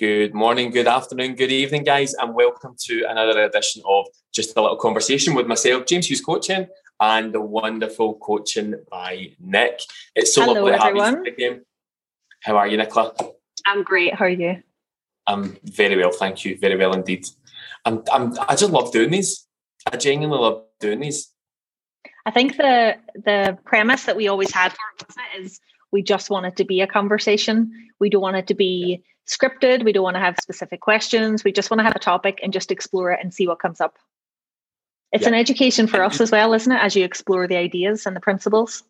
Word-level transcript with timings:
Good 0.00 0.32
morning, 0.32 0.70
good 0.70 0.86
afternoon, 0.86 1.34
good 1.34 1.52
evening, 1.52 1.84
guys, 1.84 2.14
and 2.14 2.34
welcome 2.34 2.74
to 2.84 3.04
another 3.06 3.38
edition 3.42 3.82
of 3.86 4.06
Just 4.32 4.56
a 4.56 4.62
Little 4.62 4.78
Conversation 4.78 5.34
with 5.34 5.46
myself, 5.46 5.84
James 5.84 6.08
Hughes 6.08 6.22
Coaching, 6.22 6.68
and 7.00 7.34
the 7.34 7.40
wonderful 7.42 8.14
coaching 8.14 8.76
by 8.90 9.34
Nic. 9.38 9.78
It's 10.14 10.34
so 10.34 10.40
Hello, 10.40 10.54
lovely 10.54 10.72
to 10.72 10.78
have 10.78 10.96
you 10.96 11.24
again. 11.30 11.66
How 12.42 12.56
are 12.56 12.66
you, 12.66 12.78
Nicola? 12.78 13.12
I'm 13.66 13.82
great. 13.82 14.14
How 14.14 14.24
are 14.24 14.30
you? 14.30 14.62
I'm 15.26 15.58
very 15.64 15.98
well, 15.98 16.12
thank 16.12 16.46
you. 16.46 16.56
Very 16.56 16.76
well 16.76 16.94
indeed. 16.94 17.26
I'm, 17.84 18.02
I'm, 18.10 18.32
I 18.48 18.56
just 18.56 18.72
love 18.72 18.92
doing 18.92 19.10
these. 19.10 19.46
I 19.92 19.98
genuinely 19.98 20.38
love 20.38 20.62
doing 20.80 21.00
these. 21.00 21.30
I 22.24 22.30
think 22.30 22.56
the 22.56 22.96
the 23.16 23.58
premise 23.66 24.04
that 24.04 24.16
we 24.16 24.28
always 24.28 24.50
had 24.50 24.72
for 24.72 24.78
it, 24.98 25.42
is 25.42 25.60
we 25.92 26.02
just 26.02 26.30
want 26.30 26.46
it 26.46 26.56
to 26.56 26.64
be 26.64 26.80
a 26.80 26.86
conversation. 26.86 27.70
We 27.98 28.08
don't 28.08 28.22
want 28.22 28.36
it 28.36 28.46
to 28.46 28.54
be 28.54 29.04
scripted. 29.36 29.84
We 29.84 29.92
don't 29.92 30.02
want 30.02 30.16
to 30.16 30.20
have 30.20 30.36
specific 30.40 30.80
questions. 30.80 31.44
We 31.44 31.52
just 31.52 31.70
want 31.70 31.78
to 31.80 31.84
have 31.84 31.96
a 31.96 32.00
topic 32.00 32.40
and 32.42 32.52
just 32.52 32.70
explore 32.70 33.12
it 33.12 33.20
and 33.22 33.32
see 33.32 33.46
what 33.46 33.58
comes 33.58 33.80
up. 33.80 33.98
It's 35.12 35.22
Yeah. 35.22 35.28
an 35.28 35.34
education 35.34 35.86
for 35.86 36.02
us 36.02 36.20
as 36.20 36.30
well, 36.30 36.52
isn't 36.54 36.70
it? 36.70 36.80
As 36.80 36.94
you 36.94 37.04
explore 37.04 37.46
the 37.46 37.56
ideas 37.56 38.06
and 38.06 38.14
the 38.14 38.20
principles. 38.20 38.82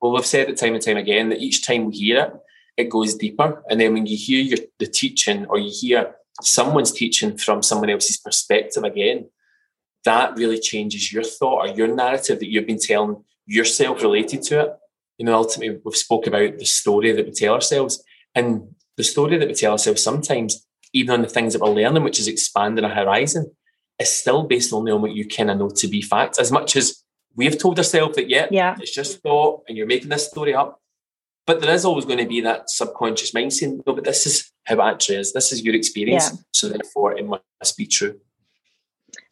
Well, 0.00 0.12
we've 0.12 0.26
said 0.26 0.48
it 0.48 0.56
time 0.56 0.74
and 0.74 0.82
time 0.82 0.96
again 0.96 1.30
that 1.30 1.40
each 1.40 1.66
time 1.66 1.86
we 1.86 1.96
hear 1.96 2.24
it, 2.24 2.32
it 2.76 2.90
goes 2.90 3.14
deeper. 3.14 3.64
And 3.68 3.80
then 3.80 3.94
when 3.94 4.06
you 4.06 4.16
hear 4.16 4.42
your, 4.42 4.58
the 4.78 4.86
teaching 4.86 5.46
or 5.46 5.58
you 5.58 5.70
hear 5.72 6.14
someone's 6.42 6.92
teaching 6.92 7.36
from 7.36 7.62
someone 7.62 7.90
else's 7.90 8.18
perspective 8.18 8.84
again, 8.84 9.28
that 10.04 10.36
really 10.36 10.60
changes 10.60 11.12
your 11.12 11.24
thought 11.24 11.68
or 11.68 11.74
your 11.74 11.88
narrative 11.88 12.38
that 12.38 12.48
you've 12.48 12.66
been 12.66 12.78
telling 12.78 13.24
yourself 13.46 14.02
related 14.02 14.42
to 14.42 14.60
it. 14.60 14.72
You 15.16 15.26
know, 15.26 15.34
ultimately, 15.34 15.80
we've 15.84 15.96
spoke 15.96 16.28
about 16.28 16.58
the 16.58 16.64
story 16.64 17.10
that 17.10 17.26
we 17.26 17.32
tell 17.32 17.54
ourselves. 17.54 18.02
And 18.34 18.74
the 18.98 19.04
story 19.04 19.38
that 19.38 19.48
we 19.48 19.54
tell 19.54 19.72
ourselves 19.72 20.02
sometimes, 20.02 20.66
even 20.92 21.14
on 21.14 21.22
the 21.22 21.28
things 21.28 21.52
that 21.52 21.62
we're 21.62 21.70
learning, 21.70 22.02
which 22.02 22.18
is 22.18 22.26
expanding 22.26 22.84
our 22.84 22.90
horizon, 22.94 23.50
is 23.98 24.12
still 24.12 24.42
based 24.42 24.72
only 24.72 24.90
on 24.90 25.00
what 25.00 25.12
you 25.14 25.26
kind 25.26 25.50
of 25.50 25.56
know 25.58 25.70
to 25.70 25.86
be 25.86 26.02
fact. 26.02 26.38
As 26.38 26.50
much 26.50 26.74
as 26.76 27.04
we 27.36 27.44
have 27.44 27.58
told 27.58 27.78
ourselves 27.78 28.16
that, 28.16 28.28
yeah, 28.28 28.48
Yeah. 28.50 28.76
it's 28.80 28.92
just 28.92 29.22
thought 29.22 29.62
and 29.68 29.78
you're 29.78 29.86
making 29.86 30.08
this 30.08 30.26
story 30.26 30.52
up. 30.52 30.80
But 31.46 31.60
there 31.60 31.72
is 31.72 31.84
always 31.84 32.04
going 32.06 32.18
to 32.18 32.26
be 32.26 32.40
that 32.40 32.68
subconscious 32.68 33.32
mind 33.32 33.52
saying, 33.52 33.82
no, 33.86 33.94
but 33.94 34.04
this 34.04 34.26
is 34.26 34.50
how 34.64 34.74
it 34.74 34.92
actually 34.92 35.16
is. 35.16 35.32
This 35.32 35.52
is 35.52 35.62
your 35.62 35.76
experience. 35.76 36.30
Yeah. 36.32 36.38
So 36.52 36.68
therefore, 36.68 37.16
it 37.16 37.24
must 37.24 37.76
be 37.76 37.86
true. 37.86 38.20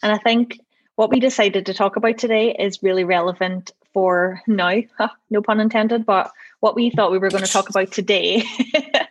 And 0.00 0.12
I 0.12 0.18
think 0.18 0.60
what 0.94 1.10
we 1.10 1.18
decided 1.18 1.66
to 1.66 1.74
talk 1.74 1.96
about 1.96 2.18
today 2.18 2.54
is 2.56 2.82
really 2.84 3.04
relevant 3.04 3.72
for 3.92 4.40
now, 4.46 4.80
no 5.30 5.42
pun 5.42 5.58
intended, 5.58 6.06
but 6.06 6.30
what 6.60 6.76
we 6.76 6.90
thought 6.90 7.10
we 7.10 7.18
were 7.18 7.30
going 7.30 7.44
to 7.44 7.50
talk 7.50 7.68
about 7.68 7.90
today 7.90 8.44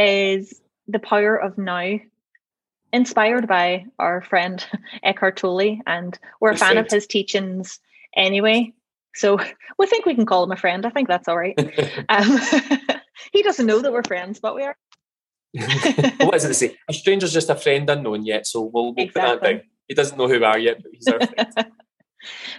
is 0.00 0.60
the 0.88 0.98
power 0.98 1.36
of 1.36 1.58
now, 1.58 1.98
inspired 2.92 3.46
by 3.46 3.86
our 3.98 4.20
friend 4.22 4.64
Eckhart 5.02 5.36
Tolle. 5.36 5.78
And 5.86 6.18
we're 6.40 6.52
a 6.52 6.56
fan 6.56 6.78
of 6.78 6.90
his 6.90 7.06
teachings 7.06 7.78
anyway. 8.16 8.72
So 9.14 9.38
we 9.78 9.86
think 9.86 10.06
we 10.06 10.14
can 10.14 10.26
call 10.26 10.44
him 10.44 10.52
a 10.52 10.56
friend. 10.56 10.84
I 10.86 10.90
think 10.90 11.08
that's 11.08 11.28
all 11.28 11.38
right. 11.38 11.58
Um, 12.08 12.40
he 13.32 13.42
doesn't 13.42 13.66
know 13.66 13.80
that 13.80 13.92
we're 13.92 14.02
friends, 14.02 14.40
but 14.40 14.56
we 14.56 14.64
are. 14.64 14.76
what 16.20 16.34
is 16.34 16.44
it 16.44 16.48
to 16.48 16.54
say? 16.54 16.76
A 16.88 16.92
stranger's 16.92 17.32
just 17.32 17.50
a 17.50 17.54
friend 17.54 17.88
unknown 17.88 18.24
yet, 18.24 18.46
so 18.46 18.62
we'll, 18.62 18.94
we'll 18.94 19.06
put 19.06 19.14
that 19.14 19.34
Exactly. 19.34 19.52
down. 19.54 19.62
He 19.88 19.94
doesn't 19.94 20.16
know 20.18 20.26
who 20.26 20.38
we 20.38 20.44
are 20.44 20.58
yet, 20.58 20.82
but 20.82 20.92
he's 20.92 21.06
our 21.08 21.20
friend. 21.20 21.72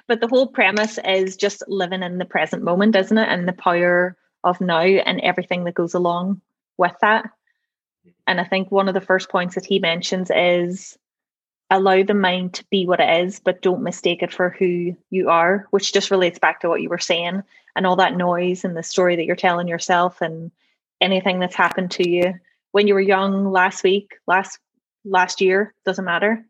but 0.08 0.22
the 0.22 0.28
whole 0.28 0.48
premise 0.48 1.00
is 1.04 1.36
just 1.36 1.64
living 1.68 2.04
in 2.04 2.18
the 2.20 2.26
present 2.26 2.64
moment, 2.64 2.96
isn't 2.96 3.18
it? 3.18 3.28
And 3.28 3.48
the 3.48 3.54
power 3.54 4.18
of 4.44 4.62
now 4.62 4.82
and 4.82 5.20
everything 5.22 5.64
that 5.66 5.74
goes 5.74 5.94
along 5.94 6.42
with 6.78 6.94
that. 7.02 7.30
And 8.28 8.40
I 8.40 8.44
think 8.44 8.72
one 8.72 8.88
of 8.88 8.94
the 8.94 9.02
first 9.02 9.30
points 9.30 9.56
that 9.56 9.66
he 9.66 9.80
mentions 9.80 10.32
is 10.34 10.98
allow 11.70 12.04
the 12.04 12.14
mind 12.14 12.56
to 12.56 12.66
be 12.70 12.86
what 12.86 13.00
it 13.00 13.24
is, 13.24 13.40
but 13.40 13.62
don't 13.62 13.84
mistake 13.84 14.24
it 14.24 14.34
for 14.34 14.50
who 14.50 14.96
you 15.10 15.30
are, 15.30 15.68
which 15.72 15.94
just 15.94 16.12
relates 16.12 16.40
back 16.40 16.62
to 16.62 16.70
what 16.70 16.82
you 16.82 16.90
were 16.90 17.00
saying 17.00 17.44
and 17.76 17.88
all 17.88 17.96
that 17.96 18.18
noise 18.18 18.66
and 18.66 18.76
the 18.76 18.84
story 18.84 19.16
that 19.16 19.26
you're 19.26 19.36
telling 19.36 19.68
yourself 19.68 20.22
and 20.22 20.52
anything 21.00 21.40
that's 21.40 21.56
happened 21.56 21.92
to 21.92 22.10
you 22.10 22.34
when 22.72 22.88
you 22.88 22.94
were 22.94 23.02
young 23.02 23.52
last 23.52 23.84
week, 23.84 24.16
last 24.28 24.60
last 25.04 25.42
year, 25.42 25.74
doesn't 25.86 26.06
matter. 26.06 26.46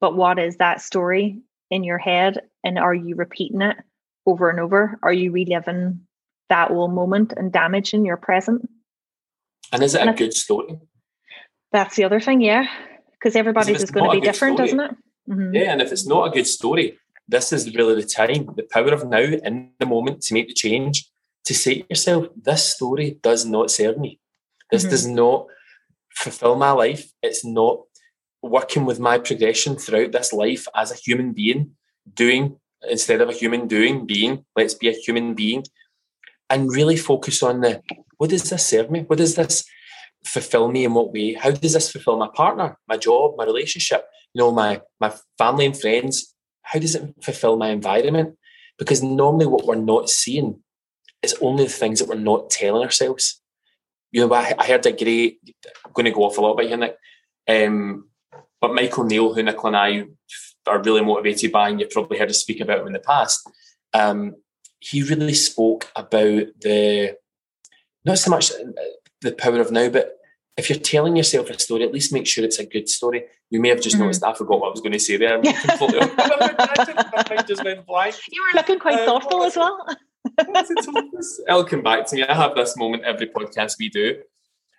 But 0.00 0.16
what 0.16 0.38
is 0.38 0.56
that 0.56 0.80
story 0.80 1.40
in 1.70 1.84
your 1.84 1.98
head 1.98 2.40
and 2.62 2.78
are 2.78 2.94
you 2.94 3.16
repeating 3.16 3.62
it 3.62 3.76
over 4.26 4.50
and 4.50 4.60
over? 4.60 4.98
Are 5.02 5.12
you 5.12 5.32
reliving 5.32 6.06
that 6.48 6.70
old 6.70 6.92
moment 6.92 7.32
and 7.36 7.52
damaging 7.52 8.04
your 8.04 8.16
present? 8.16 8.68
And 9.72 9.82
is 9.82 9.94
it 9.94 10.02
And 10.02 10.10
a 10.10 10.14
good 10.14 10.34
story? 10.34 10.78
That's 11.72 11.96
the 11.96 12.04
other 12.04 12.20
thing, 12.20 12.40
yeah. 12.40 12.66
Because 13.12 13.36
everybody's 13.36 13.82
is 13.82 13.90
going 13.90 14.10
to 14.10 14.20
be 14.20 14.20
different, 14.20 14.56
story- 14.56 14.68
doesn't 14.68 14.80
it? 14.80 14.96
Mhm. 15.30 15.54
Yeah, 15.54 15.72
and 15.72 15.80
if 15.82 15.90
it's 15.92 16.06
not 16.06 16.28
a 16.28 16.30
good 16.30 16.46
story, 16.46 16.98
this 17.26 17.52
is 17.52 17.74
really 17.74 17.94
the 17.94 18.06
time, 18.06 18.50
the 18.56 18.64
power 18.70 18.92
of 18.92 19.08
now 19.08 19.18
in 19.22 19.70
the 19.78 19.86
moment 19.86 20.20
to 20.22 20.34
make 20.34 20.48
the 20.48 20.54
change, 20.54 21.10
to 21.44 21.54
say 21.54 21.80
to 21.80 21.86
yourself, 21.88 22.28
this 22.36 22.74
story 22.74 23.18
does 23.22 23.46
not 23.46 23.70
serve 23.70 23.98
me. 23.98 24.20
This 24.70 24.84
Mhm. 24.84 24.90
does 24.90 25.06
not 25.06 25.46
fulfill 26.14 26.56
my 26.56 26.70
life. 26.72 27.12
It's 27.22 27.44
not 27.44 27.84
working 28.42 28.84
with 28.84 29.00
my 29.00 29.18
progression 29.18 29.76
throughout 29.76 30.12
this 30.12 30.32
life 30.32 30.68
as 30.74 30.92
a 30.92 30.94
human 30.96 31.32
being, 31.32 31.76
doing 32.12 32.60
instead 32.90 33.22
of 33.22 33.30
a 33.30 33.32
human 33.32 33.66
doing, 33.66 34.06
being. 34.06 34.44
Let's 34.54 34.74
be 34.74 34.88
a 34.88 34.92
human 34.92 35.34
being 35.34 35.64
and 36.50 36.70
really 36.70 36.96
focus 36.96 37.42
on 37.42 37.60
the 37.60 37.82
what 38.18 38.30
does 38.30 38.48
this 38.48 38.66
serve 38.66 38.90
me? 38.90 39.00
What 39.00 39.18
does 39.18 39.34
this 39.34 39.64
fulfill 40.24 40.70
me 40.70 40.84
in 40.84 40.94
what 40.94 41.12
way? 41.12 41.34
How 41.34 41.50
does 41.50 41.72
this 41.72 41.90
fulfill 41.90 42.16
my 42.16 42.28
partner, 42.34 42.78
my 42.88 42.96
job, 42.96 43.34
my 43.36 43.44
relationship? 43.44 44.06
you 44.34 44.40
know, 44.40 44.50
my 44.50 44.80
my 45.00 45.14
family 45.38 45.66
and 45.66 45.80
friends, 45.80 46.34
how 46.62 46.78
does 46.78 46.94
it 46.94 47.14
fulfill 47.22 47.56
my 47.56 47.68
environment? 47.70 48.36
Because 48.78 49.02
normally 49.02 49.46
what 49.46 49.64
we're 49.64 49.76
not 49.76 50.10
seeing 50.10 50.60
is 51.22 51.34
only 51.40 51.64
the 51.64 51.70
things 51.70 52.00
that 52.00 52.08
we're 52.08 52.16
not 52.16 52.50
telling 52.50 52.82
ourselves. 52.82 53.40
You 54.10 54.26
know, 54.26 54.34
I, 54.34 54.54
I 54.58 54.66
heard 54.66 54.86
a 54.86 54.92
great, 54.92 55.38
I'm 55.84 55.92
going 55.92 56.04
to 56.04 56.12
go 56.12 56.24
off 56.24 56.38
a 56.38 56.40
little 56.40 56.56
bit 56.56 56.68
here, 56.68 56.76
Nic, 56.76 56.96
um, 57.48 58.08
but 58.60 58.74
Michael 58.74 59.04
Neill, 59.04 59.32
who 59.32 59.42
Nicola 59.42 59.68
and 59.68 59.76
I 59.76 60.70
are 60.70 60.82
really 60.82 61.02
motivated 61.02 61.52
by, 61.52 61.68
and 61.68 61.80
you've 61.80 61.90
probably 61.90 62.18
heard 62.18 62.30
us 62.30 62.40
speak 62.40 62.60
about 62.60 62.80
him 62.80 62.88
in 62.88 62.92
the 62.92 63.00
past, 63.00 63.48
um, 63.92 64.34
he 64.90 65.02
really 65.02 65.34
spoke 65.34 65.90
about 65.96 66.44
the, 66.60 67.16
not 68.04 68.18
so 68.18 68.30
much 68.30 68.50
the 69.22 69.32
power 69.32 69.60
of 69.60 69.70
now, 69.72 69.88
but 69.88 70.16
if 70.56 70.68
you're 70.68 70.78
telling 70.78 71.16
yourself 71.16 71.48
a 71.50 71.58
story, 71.58 71.82
at 71.84 71.92
least 71.92 72.12
make 72.12 72.26
sure 72.26 72.44
it's 72.44 72.58
a 72.58 72.66
good 72.66 72.88
story. 72.88 73.24
You 73.50 73.60
may 73.60 73.70
have 73.70 73.80
just 73.80 73.96
Mhm. 73.96 74.00
noticed, 74.00 74.22
I 74.24 74.34
forgot 74.34 74.60
what 74.60 74.68
I 74.68 74.70
was 74.70 74.80
going 74.80 74.92
to 74.92 74.98
say 74.98 75.16
there. 75.16 75.40
Completely 75.40 75.98
off. 76.00 76.16
My 76.16 77.24
mind 77.28 77.46
just 77.48 77.64
went 77.64 77.86
blank. 77.86 78.14
You 78.30 78.42
were 78.42 78.58
looking 78.58 78.78
quite 78.78 79.00
Uh, 79.00 79.06
thoughtful 79.06 79.42
as 79.44 79.56
well. 79.56 79.84
What 80.36 80.48
was 80.48 80.70
it, 80.70 80.84
Thomas? 80.84 81.40
It'll 81.48 81.64
come 81.64 81.82
back 81.82 82.06
to 82.06 82.16
me. 82.16 82.22
I 82.24 82.34
have 82.34 82.54
this 82.54 82.76
moment 82.76 83.04
every 83.04 83.26
podcast 83.28 83.76
we 83.78 83.88
do. 83.88 84.22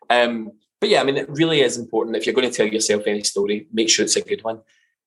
Um, 0.09 0.51
but 0.79 0.89
yeah, 0.89 1.01
I 1.01 1.03
mean, 1.03 1.17
it 1.17 1.29
really 1.29 1.61
is 1.61 1.77
important. 1.77 2.16
If 2.16 2.25
you're 2.25 2.35
going 2.35 2.49
to 2.49 2.55
tell 2.55 2.67
yourself 2.67 3.03
any 3.07 3.23
story, 3.23 3.67
make 3.73 3.89
sure 3.89 4.05
it's 4.05 4.16
a 4.16 4.22
good 4.22 4.43
one. 4.43 4.61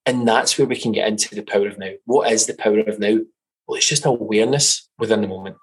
And 0.06 0.26
that's 0.26 0.58
where 0.58 0.66
we 0.66 0.76
can 0.76 0.92
get 0.92 1.06
into 1.08 1.34
the 1.34 1.42
power 1.42 1.68
of 1.68 1.78
now. 1.78 1.92
What 2.04 2.32
is 2.32 2.46
the 2.46 2.54
power 2.54 2.80
of 2.80 2.98
now? 2.98 3.18
Well, 3.68 3.76
it's 3.76 3.88
just 3.88 4.06
awareness 4.06 4.88
within 4.98 5.20
the 5.20 5.28
moment. 5.28 5.56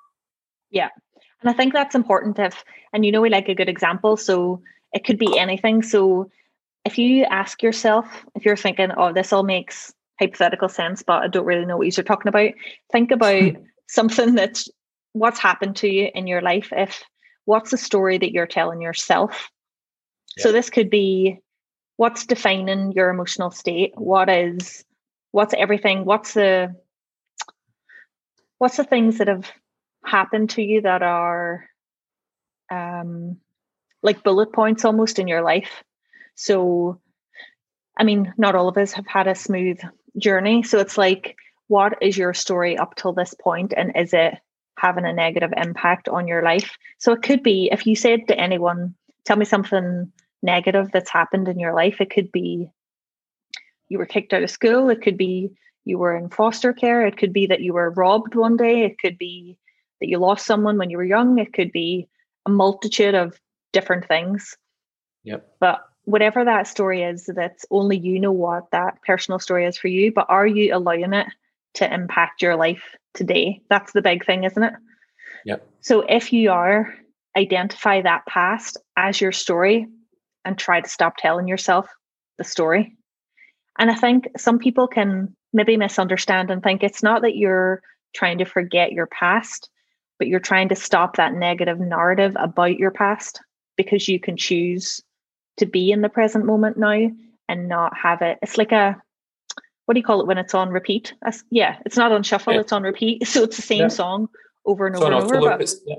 Yeah. 0.70 0.90
And 1.42 1.50
I 1.50 1.54
think 1.54 1.74
that's 1.74 1.96
important 1.96 2.38
if, 2.38 2.64
and 2.94 3.04
you 3.04 3.12
know, 3.12 3.22
we 3.22 3.30
like 3.30 3.50
a 3.50 3.56
good 3.56 3.68
example. 3.68 4.16
So 4.16 4.62
it 4.94 5.04
could 5.04 5.18
be 5.18 5.38
anything. 5.38 5.82
So 5.82 6.30
if 6.86 7.00
you 7.00 7.24
ask 7.24 7.64
yourself, 7.64 8.26
if 8.36 8.46
you're 8.46 8.56
thinking, 8.56 8.92
oh, 8.96 9.12
this 9.12 9.34
all 9.34 9.44
makes 9.44 9.92
hypothetical 10.20 10.70
sense, 10.70 11.02
but 11.02 11.24
I 11.24 11.28
don't 11.28 11.46
really 11.46 11.66
know 11.66 11.78
what 11.78 11.98
you're 11.98 12.04
talking 12.04 12.30
about, 12.30 12.52
think 12.92 13.12
about 13.12 13.54
something 13.88 14.36
that's 14.36 14.70
what's 15.14 15.40
happened 15.40 15.78
to 15.78 15.90
you 15.90 16.10
in 16.14 16.28
your 16.28 16.42
life. 16.42 16.70
If 16.72 17.04
what's 17.46 17.72
the 17.72 17.78
story 17.78 18.18
that 18.20 18.32
you're 18.32 18.48
telling 18.48 18.82
yourself? 18.82 19.50
So 20.38 20.52
this 20.52 20.70
could 20.70 20.90
be 20.90 21.40
what's 21.96 22.26
defining 22.26 22.92
your 22.92 23.10
emotional 23.10 23.52
state? 23.52 23.94
What 23.96 24.30
is, 24.30 24.84
what's 25.32 25.54
everything? 25.54 26.04
What's 26.04 26.34
the, 26.34 26.76
what's 28.58 28.78
the 28.78 28.84
things 28.84 29.18
that 29.18 29.28
have 29.28 29.50
happened 30.04 30.52
to 30.52 30.62
you 30.62 30.82
that 30.82 31.02
are 31.02 31.66
um 32.72 33.38
like 34.04 34.24
bullet 34.24 34.54
points 34.54 34.86
almost 34.86 35.20
in 35.20 35.28
your 35.28 35.42
life? 35.42 35.84
So 36.36 37.02
i 37.98 38.04
mean 38.04 38.34
not 38.38 38.56
all 38.56 38.68
of 38.68 38.78
us 38.78 38.94
have 38.94 39.08
had 39.08 39.28
a 39.28 39.36
smooth 39.36 39.80
journey. 40.18 40.64
So 40.64 40.80
it's 40.80 40.98
like 40.98 41.36
what 41.68 41.98
is 42.02 42.18
your 42.18 42.34
story 42.34 42.78
up 42.78 42.96
till 42.96 43.14
this 43.14 43.34
point 43.34 43.74
and 43.76 43.94
is 43.96 44.14
it 44.14 44.36
having 44.78 45.06
a 45.06 45.14
negative 45.14 45.52
impact 45.56 46.08
on 46.10 46.28
your 46.28 46.44
life? 46.44 46.78
So 47.00 47.14
it 47.14 47.24
could 47.24 47.44
be 47.44 47.70
if 47.72 47.88
you 47.88 47.96
said 47.96 48.28
to 48.28 48.40
anyone 48.40 48.96
tell 49.26 49.38
me 49.38 49.46
something 49.46 50.12
negative 50.44 50.92
that's 50.92 51.10
happened 51.10 51.48
in 51.48 51.60
your 51.60 51.74
life 51.74 52.00
it 52.00 52.12
could 52.12 52.32
be 52.32 52.70
you 53.90 53.98
were 53.98 54.06
kicked 54.06 54.34
out 54.34 54.44
of 54.44 54.50
school 54.52 54.90
it 54.90 55.02
could 55.02 55.18
be 55.18 55.50
you 55.86 55.98
were 55.98 56.16
in 56.16 56.30
foster 56.30 56.74
care 56.74 57.06
it 57.06 57.18
could 57.18 57.32
be 57.32 57.46
that 57.48 57.62
you 57.62 57.74
were 57.74 57.92
robbed 57.92 58.36
one 58.36 58.58
day 58.58 58.84
it 58.84 59.00
could 59.00 59.18
be 59.18 59.58
that 60.00 60.10
you 60.10 60.18
lost 60.18 60.46
someone 60.46 60.78
when 60.78 60.90
you 60.90 60.98
were 60.98 61.04
young. 61.04 61.40
It 61.40 61.54
could 61.54 61.72
be 61.72 62.08
a 62.46 62.50
multitude 62.50 63.16
of 63.16 63.40
different 63.74 64.08
things. 64.08 64.58
Yep. 65.24 65.56
But 65.60 65.82
whatever 66.04 66.46
that 66.46 66.68
story 66.68 67.04
is, 67.04 67.30
that's 67.34 67.66
only 67.72 67.98
you 67.98 68.20
know 68.20 68.32
what 68.32 68.70
that 68.72 69.02
personal 69.06 69.40
story 69.40 69.66
is 69.66 69.78
for 69.78 69.88
you. 69.88 70.12
But 70.14 70.28
are 70.30 70.46
you 70.46 70.76
allowing 70.76 71.14
it 71.14 71.28
to 71.76 71.92
impact 71.92 72.42
your 72.42 72.56
life 72.56 72.96
today? 73.14 73.62
That's 73.70 73.94
the 73.94 74.02
big 74.02 74.26
thing, 74.26 74.44
isn't 74.44 74.62
it? 74.62 74.74
Yep. 75.46 75.68
So 75.82 76.02
if 76.02 76.34
you 76.34 76.52
are, 76.52 76.94
identify 77.38 78.02
that 78.02 78.26
past 78.26 78.78
as 78.96 79.20
your 79.20 79.32
story 79.32 79.88
and 80.44 80.58
try 80.58 80.82
to 80.82 80.90
stop 80.90 81.18
telling 81.18 81.48
yourself 81.48 81.88
the 82.38 82.44
story. 82.44 82.96
And 83.78 83.92
I 83.92 83.96
think 83.96 84.30
some 84.38 84.60
people 84.60 84.88
can 84.88 85.36
maybe 85.56 85.78
misunderstand 85.78 86.52
and 86.52 86.62
think 86.62 86.84
it's 86.84 87.02
not 87.02 87.22
that 87.22 87.38
you're 87.38 87.82
trying 88.14 88.38
to 88.38 88.46
forget 88.46 88.92
your 88.92 89.08
past, 89.08 89.70
but 90.20 90.28
you're 90.28 90.40
trying 90.40 90.70
to 90.70 90.76
stop 90.76 91.16
that 91.16 91.34
negative 91.34 91.80
narrative 91.80 92.36
about 92.38 92.78
your 92.78 92.92
past 92.92 93.42
because 93.78 94.08
you 94.08 94.20
can 94.20 94.36
choose 94.36 95.02
to 95.58 95.66
be 95.66 95.92
in 95.92 96.02
the 96.02 96.10
present 96.10 96.46
moment 96.46 96.78
now 96.78 97.10
and 97.48 97.68
not 97.70 97.98
have 97.98 98.22
it. 98.22 98.38
It's 98.42 98.58
like 98.58 98.74
a 98.74 99.02
what 99.86 99.94
do 99.94 100.00
you 100.00 100.04
call 100.04 100.20
it 100.20 100.28
when 100.28 100.40
it's 100.40 100.54
on 100.56 100.70
repeat? 100.70 101.14
Yeah, 101.52 101.78
it's 101.86 101.96
not 101.96 102.12
on 102.12 102.24
shuffle, 102.24 102.54
yeah. 102.54 102.60
it's 102.60 102.74
on 102.74 102.84
repeat. 102.84 103.26
So 103.28 103.44
it's 103.44 103.56
the 103.56 103.62
same 103.62 103.82
yeah. 103.82 103.88
song 103.88 104.30
over 104.66 104.88
and 104.88 104.96
over 104.96 105.06
and 105.06 105.16
over. 105.16 105.40
But, 105.40 105.74
yeah. 105.86 105.96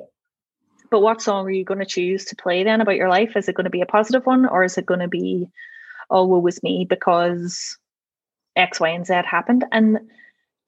but 0.91 1.01
what 1.01 1.23
song 1.23 1.47
are 1.47 1.51
you 1.51 1.65
going 1.65 1.79
to 1.79 1.87
choose 1.87 2.25
to 2.27 2.37
play 2.37 2.65
then 2.65 2.81
about 2.81 2.97
your 2.97 3.09
life? 3.09 3.37
Is 3.37 3.49
it 3.49 3.55
going 3.55 3.65
to 3.65 3.71
be 3.71 3.81
a 3.81 3.87
positive 3.87 4.27
one 4.27 4.45
or 4.45 4.65
is 4.65 4.77
it 4.77 4.87
going 4.87 5.01
to 5.01 5.09
be, 5.09 5.49
oh, 6.11 6.27
woe 6.27 6.41
was 6.41 6.63
me 6.65 6.85
because 6.85 7.79
X, 8.57 8.81
Y, 8.81 8.89
and 8.89 9.07
Z 9.07 9.15
happened? 9.27 9.65
And 9.71 9.99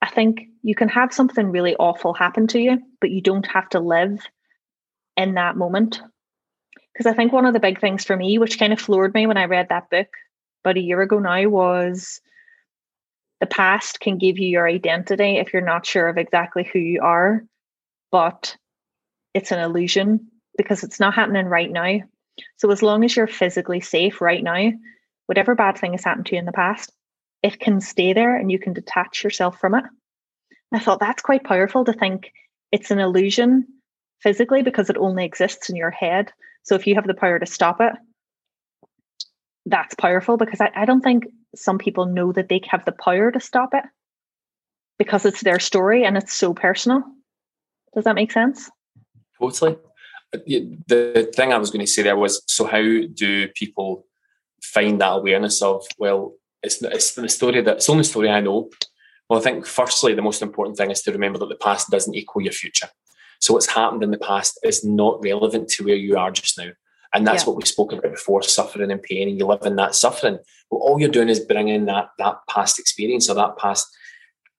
I 0.01 0.09
think 0.09 0.41
you 0.61 0.75
can 0.75 0.89
have 0.89 1.13
something 1.13 1.51
really 1.51 1.75
awful 1.75 2.13
happen 2.13 2.47
to 2.47 2.59
you, 2.59 2.79
but 3.01 3.09
you 3.11 3.21
don't 3.21 3.45
have 3.47 3.69
to 3.69 3.79
live 3.79 4.19
in 5.17 5.33
that 5.33 5.57
moment. 5.57 6.01
Because 6.93 7.05
I 7.05 7.13
think 7.13 7.31
one 7.31 7.45
of 7.45 7.53
the 7.53 7.59
big 7.59 7.79
things 7.79 8.03
for 8.03 8.15
me, 8.15 8.37
which 8.37 8.59
kind 8.59 8.73
of 8.73 8.79
floored 8.79 9.13
me 9.13 9.27
when 9.27 9.37
I 9.37 9.45
read 9.45 9.69
that 9.69 9.89
book 9.89 10.07
about 10.63 10.77
a 10.77 10.81
year 10.81 11.01
ago 11.01 11.19
now, 11.19 11.47
was 11.47 12.21
the 13.39 13.45
past 13.45 13.99
can 13.99 14.17
give 14.17 14.37
you 14.37 14.47
your 14.47 14.67
identity 14.67 15.37
if 15.37 15.53
you're 15.53 15.61
not 15.61 15.85
sure 15.85 16.07
of 16.07 16.17
exactly 16.17 16.63
who 16.71 16.79
you 16.79 17.01
are, 17.01 17.43
but 18.11 18.55
it's 19.33 19.51
an 19.51 19.59
illusion 19.59 20.27
because 20.57 20.83
it's 20.83 20.99
not 20.99 21.13
happening 21.13 21.45
right 21.45 21.71
now. 21.71 21.99
So 22.57 22.69
as 22.71 22.81
long 22.81 23.05
as 23.05 23.15
you're 23.15 23.27
physically 23.27 23.79
safe 23.79 24.19
right 24.19 24.43
now, 24.43 24.71
whatever 25.27 25.55
bad 25.55 25.77
thing 25.77 25.93
has 25.93 26.03
happened 26.03 26.25
to 26.27 26.35
you 26.35 26.39
in 26.39 26.45
the 26.45 26.51
past, 26.51 26.91
it 27.41 27.59
can 27.59 27.81
stay 27.81 28.13
there 28.13 28.35
and 28.35 28.51
you 28.51 28.59
can 28.59 28.73
detach 28.73 29.23
yourself 29.23 29.59
from 29.59 29.75
it. 29.75 29.83
I 30.73 30.79
thought 30.79 30.99
that's 30.99 31.21
quite 31.21 31.43
powerful 31.43 31.85
to 31.85 31.93
think 31.93 32.31
it's 32.71 32.91
an 32.91 32.99
illusion 32.99 33.67
physically 34.21 34.61
because 34.61 34.89
it 34.89 34.97
only 34.97 35.25
exists 35.25 35.69
in 35.69 35.75
your 35.75 35.91
head. 35.91 36.31
So 36.63 36.75
if 36.75 36.85
you 36.85 36.95
have 36.95 37.07
the 37.07 37.13
power 37.13 37.39
to 37.39 37.45
stop 37.45 37.81
it, 37.81 37.93
that's 39.65 39.95
powerful 39.95 40.37
because 40.37 40.61
I, 40.61 40.71
I 40.75 40.85
don't 40.85 41.01
think 41.01 41.25
some 41.55 41.77
people 41.77 42.05
know 42.05 42.31
that 42.33 42.49
they 42.49 42.61
have 42.69 42.85
the 42.85 42.91
power 42.91 43.31
to 43.31 43.39
stop 43.39 43.73
it 43.73 43.83
because 44.97 45.25
it's 45.25 45.41
their 45.41 45.59
story 45.59 46.03
and 46.03 46.17
it's 46.17 46.33
so 46.33 46.53
personal. 46.53 47.03
Does 47.95 48.03
that 48.03 48.15
make 48.15 48.31
sense? 48.31 48.69
Totally. 49.39 49.77
Uh, 50.33 50.37
the 50.87 51.31
thing 51.35 51.53
I 51.53 51.57
was 51.57 51.71
going 51.71 51.85
to 51.85 51.91
say 51.91 52.03
there 52.03 52.17
was 52.17 52.43
so, 52.45 52.65
how 52.65 52.81
do 52.81 53.47
people 53.55 54.05
find 54.61 55.01
that 55.01 55.13
awareness 55.13 55.61
of, 55.61 55.85
well, 55.97 56.33
it's, 56.63 56.81
it's 56.81 57.13
the 57.13 57.29
story 57.29 57.61
that 57.61 57.77
it's 57.77 57.85
the 57.85 57.91
only 57.91 58.03
story 58.03 58.29
I 58.29 58.41
know. 58.41 58.69
Well, 59.29 59.39
I 59.39 59.43
think 59.43 59.65
firstly, 59.65 60.13
the 60.13 60.21
most 60.21 60.41
important 60.41 60.77
thing 60.77 60.91
is 60.91 61.01
to 61.03 61.11
remember 61.11 61.39
that 61.39 61.49
the 61.49 61.55
past 61.55 61.89
doesn't 61.89 62.15
equal 62.15 62.41
your 62.41 62.51
future. 62.51 62.89
So 63.39 63.53
what's 63.53 63.67
happened 63.67 64.03
in 64.03 64.11
the 64.11 64.17
past 64.17 64.59
is 64.63 64.83
not 64.83 65.23
relevant 65.23 65.69
to 65.69 65.85
where 65.85 65.95
you 65.95 66.17
are 66.17 66.31
just 66.31 66.57
now. 66.57 66.71
And 67.13 67.25
that's 67.25 67.43
yeah. 67.43 67.49
what 67.49 67.57
we 67.57 67.65
spoke 67.65 67.91
about 67.91 68.11
before, 68.11 68.43
suffering 68.43 68.91
and 68.91 69.01
pain, 69.01 69.27
and 69.27 69.37
you 69.37 69.45
live 69.45 69.65
in 69.65 69.75
that 69.77 69.95
suffering. 69.95 70.37
But 70.69 70.77
all 70.77 70.99
you're 70.99 71.09
doing 71.09 71.29
is 71.29 71.39
bringing 71.39 71.85
that 71.85 72.09
that 72.19 72.37
past 72.49 72.79
experience 72.79 73.29
or 73.29 73.35
that 73.35 73.57
past 73.57 73.87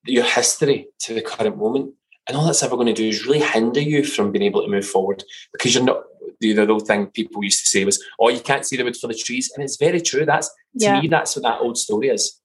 your 0.04 0.24
history 0.24 0.88
to 1.00 1.14
the 1.14 1.22
current 1.22 1.58
moment. 1.58 1.94
And 2.28 2.36
all 2.36 2.46
that's 2.46 2.62
ever 2.62 2.76
going 2.76 2.86
to 2.86 2.92
do 2.92 3.08
is 3.08 3.26
really 3.26 3.40
hinder 3.40 3.80
you 3.80 4.04
from 4.04 4.30
being 4.30 4.44
able 4.44 4.62
to 4.62 4.68
move 4.68 4.86
forward 4.86 5.24
because 5.52 5.74
you're 5.74 5.84
not. 5.84 6.04
The 6.40 6.58
other 6.58 6.80
thing 6.80 7.08
people 7.08 7.44
used 7.44 7.60
to 7.60 7.66
say 7.66 7.84
was, 7.84 8.02
"Oh, 8.18 8.30
you 8.30 8.40
can't 8.40 8.64
see 8.64 8.76
the 8.76 8.84
wood 8.84 8.96
for 8.96 9.08
the 9.08 9.14
trees," 9.14 9.50
and 9.54 9.62
it's 9.62 9.76
very 9.76 10.00
true. 10.00 10.24
That's 10.24 10.48
to 10.48 10.54
yeah. 10.74 11.00
me, 11.00 11.08
that's 11.08 11.36
what 11.36 11.42
that 11.42 11.60
old 11.60 11.76
story 11.76 12.08
is. 12.08 12.40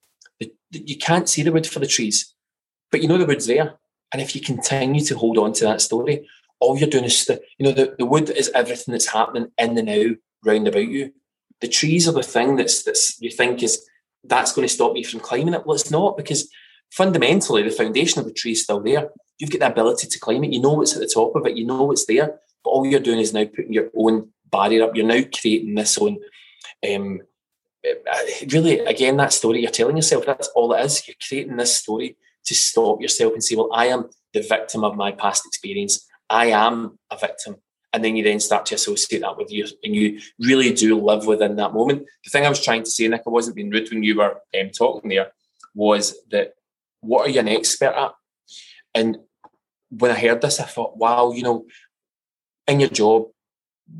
You 0.71 0.97
can't 0.97 1.29
see 1.29 1.43
the 1.43 1.51
wood 1.53 1.65
for 1.65 1.79
the 1.79 1.87
trees, 1.87 2.33
but 2.91 3.01
you 3.01 3.07
know 3.07 3.17
the 3.17 3.25
wood's 3.25 3.45
there. 3.45 3.75
And 4.11 4.21
if 4.21 4.35
you 4.35 4.41
continue 4.41 5.01
to 5.05 5.17
hold 5.17 5.37
on 5.37 5.53
to 5.53 5.63
that 5.65 5.81
story, 5.81 6.27
all 6.59 6.77
you're 6.77 6.89
doing 6.89 7.05
is, 7.05 7.25
the, 7.25 7.41
you 7.57 7.65
know, 7.65 7.71
the, 7.71 7.95
the 7.97 8.05
wood 8.05 8.29
is 8.29 8.51
everything 8.55 8.91
that's 8.91 9.07
happening 9.07 9.51
in 9.57 9.75
the 9.75 9.83
now, 9.83 10.15
round 10.43 10.67
about 10.67 10.87
you. 10.87 11.11
The 11.61 11.67
trees 11.67 12.07
are 12.07 12.13
the 12.13 12.23
thing 12.23 12.55
that's 12.55 12.83
that's 12.83 13.19
you 13.21 13.29
think 13.29 13.63
is 13.63 13.85
that's 14.23 14.53
going 14.53 14.67
to 14.67 14.73
stop 14.73 14.93
me 14.93 15.03
from 15.03 15.19
climbing 15.19 15.53
it. 15.53 15.65
Well, 15.65 15.75
it's 15.75 15.91
not 15.91 16.17
because 16.17 16.49
fundamentally 16.91 17.63
the 17.63 17.71
foundation 17.71 18.19
of 18.19 18.25
the 18.25 18.33
tree 18.33 18.51
is 18.51 18.63
still 18.63 18.81
there. 18.81 19.09
You've 19.37 19.51
got 19.51 19.59
the 19.59 19.71
ability 19.71 20.07
to 20.07 20.19
climb 20.19 20.43
it. 20.43 20.53
You 20.53 20.61
know 20.61 20.73
what's 20.73 20.93
at 20.93 20.99
the 20.99 21.11
top 21.13 21.35
of 21.35 21.45
it. 21.45 21.57
You 21.57 21.65
know 21.65 21.91
it's 21.91 22.05
there. 22.05 22.39
But 22.63 22.69
all 22.69 22.85
you're 22.85 22.99
doing 22.99 23.19
is 23.19 23.33
now 23.33 23.45
putting 23.45 23.73
your 23.73 23.89
own 23.95 24.29
barrier 24.51 24.83
up. 24.83 24.95
You're 24.95 25.05
now 25.05 25.21
creating 25.39 25.75
this 25.75 25.97
own. 25.97 26.17
Um, 26.87 27.21
uh, 27.85 28.17
really, 28.51 28.79
again, 28.79 29.17
that 29.17 29.33
story 29.33 29.61
you're 29.61 29.71
telling 29.71 29.95
yourself. 29.95 30.25
That's 30.25 30.47
all 30.49 30.73
it 30.73 30.83
is. 30.83 31.07
You're 31.07 31.15
creating 31.27 31.57
this 31.57 31.75
story 31.75 32.17
to 32.45 32.55
stop 32.55 33.01
yourself 33.01 33.33
and 33.33 33.43
say, 33.43 33.55
"Well, 33.55 33.69
I 33.73 33.87
am 33.87 34.09
the 34.33 34.41
victim 34.41 34.83
of 34.83 34.95
my 34.95 35.11
past 35.11 35.45
experience. 35.45 36.07
I 36.29 36.47
am 36.47 36.97
a 37.11 37.17
victim." 37.17 37.57
And 37.93 38.03
then 38.03 38.15
you 38.15 38.23
then 38.23 38.39
start 38.39 38.65
to 38.67 38.75
associate 38.75 39.21
that 39.21 39.37
with 39.37 39.51
you, 39.51 39.67
and 39.83 39.95
you 39.95 40.19
really 40.39 40.73
do 40.73 40.99
live 40.99 41.27
within 41.27 41.55
that 41.57 41.73
moment. 41.73 42.05
The 42.23 42.29
thing 42.29 42.45
I 42.45 42.49
was 42.49 42.63
trying 42.63 42.83
to 42.83 42.89
say, 42.89 43.07
Nic, 43.07 43.21
I 43.25 43.29
wasn't 43.29 43.55
being 43.55 43.69
rude 43.69 43.89
when 43.89 44.03
you 44.03 44.17
were 44.17 44.41
um, 44.59 44.69
talking 44.71 45.09
there, 45.09 45.31
was 45.73 46.17
that 46.31 46.55
what 47.05 47.27
are 47.27 47.29
you 47.29 47.39
an 47.39 47.47
expert 47.47 47.93
at? 47.95 48.11
And 48.93 49.17
when 49.89 50.11
I 50.11 50.19
heard 50.19 50.41
this, 50.41 50.59
I 50.59 50.63
thought, 50.63 50.97
wow, 50.97 51.31
you 51.31 51.43
know, 51.43 51.65
in 52.67 52.79
your 52.79 52.89
job, 52.89 53.27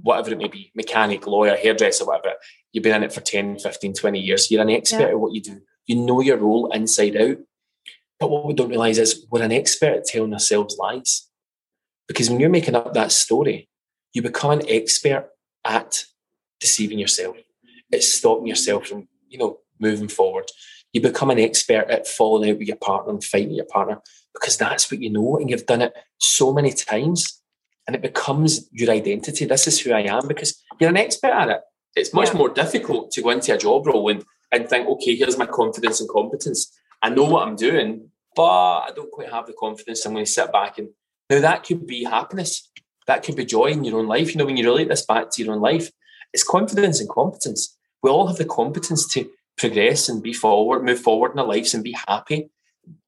whatever 0.02 0.32
it 0.32 0.38
may 0.38 0.48
be, 0.48 0.72
mechanic, 0.76 1.28
lawyer, 1.28 1.56
hairdresser, 1.56 2.06
whatever, 2.06 2.36
you've 2.72 2.84
been 2.84 2.96
in 2.96 3.04
it 3.04 3.14
for 3.14 3.22
10, 3.22 3.60
15, 3.60 3.94
20 3.94 4.20
years. 4.20 4.50
You're 4.50 4.62
an 4.62 4.70
expert 4.70 5.02
yeah. 5.02 5.08
at 5.10 5.20
what 5.20 5.34
you 5.34 5.42
do. 5.42 5.62
You 5.86 5.98
know 5.98 6.22
your 6.22 6.38
role 6.38 6.72
inside 6.72 7.16
out. 7.16 7.38
But 8.20 8.30
what 8.30 8.46
we 8.46 8.54
don't 8.54 8.70
realise 8.70 8.98
is 8.98 9.26
we're 9.30 9.44
an 9.44 9.52
expert 9.52 9.98
at 9.98 10.06
telling 10.06 10.34
ourselves 10.34 10.78
lies. 10.80 11.30
Because 12.08 12.30
when 12.30 12.40
you're 12.40 12.50
making 12.50 12.76
up 12.76 12.94
that 12.94 13.12
story, 13.12 13.70
you 14.14 14.22
become 14.22 14.52
an 14.52 14.64
expert 14.68 15.30
at 15.66 16.06
deceiving 16.60 17.00
yourself. 17.00 17.36
It's 17.92 18.12
stopping 18.12 18.48
yourself 18.48 18.88
from, 18.88 19.08
you 19.28 19.38
know, 19.38 19.60
moving 19.80 20.08
forward 20.08 20.50
you 20.96 21.02
become 21.02 21.30
an 21.30 21.40
expert 21.40 21.90
at 21.90 22.08
falling 22.08 22.50
out 22.50 22.58
with 22.58 22.70
your 22.70 22.78
partner 22.78 23.12
and 23.12 23.22
fighting 23.22 23.52
your 23.52 23.66
partner 23.66 24.02
because 24.34 24.56
that's 24.56 24.90
what 24.90 25.02
you 25.02 25.10
know 25.10 25.38
and 25.38 25.50
you've 25.50 25.66
done 25.66 25.82
it 25.82 25.94
so 26.20 26.54
many 26.54 26.72
times 26.72 27.42
and 27.86 27.98
it 27.98 28.02
becomes 28.02 28.70
your 28.72 28.90
identity. 28.92 29.44
This 29.44 29.68
is 29.68 29.78
who 29.78 29.92
I 29.92 30.04
am 30.04 30.26
because 30.26 30.64
you're 30.80 30.90
an 30.90 30.96
expert 30.96 31.34
at 31.34 31.50
it. 31.50 31.60
It's 31.98 32.14
much 32.14 32.30
yeah. 32.30 32.38
more 32.38 32.48
difficult 32.48 33.12
to 33.12 33.22
go 33.22 33.32
into 33.32 33.54
a 33.54 33.58
job 33.58 33.86
role 33.86 34.08
and, 34.08 34.24
and 34.54 34.70
think, 34.70 34.88
okay, 34.88 35.16
here's 35.16 35.38
my 35.38 35.46
confidence 35.46 36.00
and 36.00 36.08
competence. 36.08 36.72
I 37.02 37.10
know 37.10 37.26
what 37.26 37.46
I'm 37.46 37.58
doing, 37.58 38.10
but 38.34 38.44
I 38.44 38.92
don't 38.96 39.12
quite 39.12 39.34
have 39.34 39.48
the 39.48 39.54
confidence. 39.60 40.06
I'm 40.06 40.14
going 40.14 40.24
to 40.24 40.32
sit 40.32 40.50
back 40.54 40.78
and 40.78 40.88
now 41.30 41.42
that 41.42 41.66
could 41.66 41.86
be 41.86 42.06
happiness. 42.06 42.72
That 43.08 43.22
could 43.22 43.36
be 43.36 43.44
joy 43.44 43.66
in 43.66 43.84
your 43.84 44.00
own 44.00 44.08
life. 44.08 44.32
You 44.32 44.38
know, 44.38 44.46
when 44.46 44.56
you 44.56 44.64
relate 44.64 44.88
this 44.88 45.06
back 45.06 45.30
to 45.32 45.44
your 45.44 45.54
own 45.54 45.62
life, 45.62 45.92
it's 46.32 46.44
confidence 46.44 47.02
and 47.02 47.10
competence. 47.10 47.78
We 48.02 48.10
all 48.10 48.28
have 48.28 48.38
the 48.38 48.46
competence 48.46 49.12
to 49.14 49.30
progress 49.58 50.10
and 50.10 50.22
be 50.22 50.34
forward, 50.34 50.84
move 50.84 51.00
forward 51.00 51.32
in 51.32 51.40
our 51.40 51.48
lives 51.48 51.74
and 51.74 51.84
be 51.84 51.96
happy, 52.08 52.50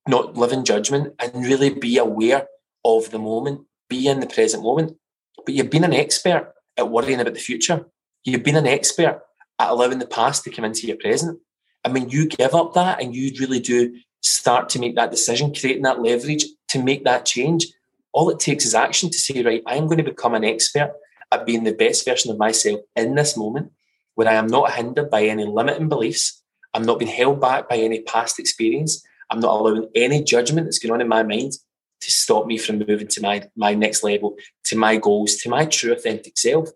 not 0.07 0.35
live 0.35 0.51
in 0.51 0.65
judgment 0.65 1.13
and 1.19 1.45
really 1.45 1.69
be 1.69 1.97
aware 1.97 2.47
of 2.85 3.11
the 3.11 3.19
moment, 3.19 3.61
be 3.89 4.07
in 4.07 4.19
the 4.19 4.27
present 4.27 4.63
moment. 4.63 4.97
But 5.45 5.55
you've 5.55 5.69
been 5.69 5.83
an 5.83 5.93
expert 5.93 6.53
at 6.77 6.89
worrying 6.89 7.19
about 7.19 7.33
the 7.33 7.39
future. 7.39 7.85
You've 8.23 8.43
been 8.43 8.55
an 8.55 8.67
expert 8.67 9.21
at 9.59 9.69
allowing 9.69 9.99
the 9.99 10.07
past 10.07 10.43
to 10.43 10.51
come 10.51 10.65
into 10.65 10.87
your 10.87 10.97
present. 10.97 11.39
I 11.83 11.89
mean, 11.89 12.09
you 12.09 12.27
give 12.27 12.53
up 12.53 12.73
that 12.73 13.01
and 13.01 13.15
you 13.15 13.31
really 13.39 13.59
do 13.59 13.97
start 14.21 14.69
to 14.69 14.79
make 14.79 14.95
that 14.95 15.11
decision, 15.11 15.53
creating 15.53 15.83
that 15.83 16.01
leverage 16.01 16.45
to 16.69 16.83
make 16.83 17.03
that 17.05 17.25
change. 17.25 17.67
All 18.13 18.29
it 18.29 18.39
takes 18.39 18.65
is 18.65 18.73
action 18.73 19.09
to 19.09 19.17
say, 19.17 19.43
right, 19.43 19.63
I'm 19.65 19.85
going 19.85 19.97
to 19.97 20.03
become 20.03 20.33
an 20.33 20.43
expert 20.43 20.93
at 21.31 21.45
being 21.45 21.63
the 21.63 21.73
best 21.73 22.05
version 22.05 22.31
of 22.31 22.37
myself 22.37 22.79
in 22.95 23.15
this 23.15 23.37
moment 23.37 23.71
where 24.17 24.27
I 24.27 24.33
am 24.33 24.47
not 24.47 24.73
hindered 24.73 25.11
by 25.11 25.25
any 25.25 25.45
limiting 25.45 25.89
beliefs. 25.89 26.41
I'm 26.73 26.81
not 26.81 26.97
being 26.97 27.11
held 27.11 27.39
back 27.39 27.69
by 27.69 27.77
any 27.77 28.01
past 28.01 28.39
experience. 28.39 29.05
I'm 29.29 29.39
not 29.39 29.51
allowing 29.51 29.89
any 29.93 30.23
judgment 30.23 30.65
that's 30.65 30.79
going 30.79 30.91
on 30.91 31.01
in 31.01 31.07
my 31.07 31.21
mind 31.21 31.53
to 32.01 32.11
stop 32.11 32.47
me 32.47 32.57
from 32.57 32.79
moving 32.79 33.07
to 33.09 33.21
my, 33.21 33.47
my 33.55 33.75
next 33.75 34.03
level, 34.03 34.35
to 34.63 34.75
my 34.75 34.97
goals, 34.97 35.35
to 35.37 35.49
my 35.49 35.65
true 35.65 35.93
authentic 35.93 36.35
self. 36.35 36.69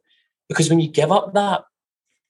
Because 0.50 0.69
when 0.69 0.79
you 0.79 0.88
give 0.88 1.12
up 1.12 1.33
that, 1.33 1.63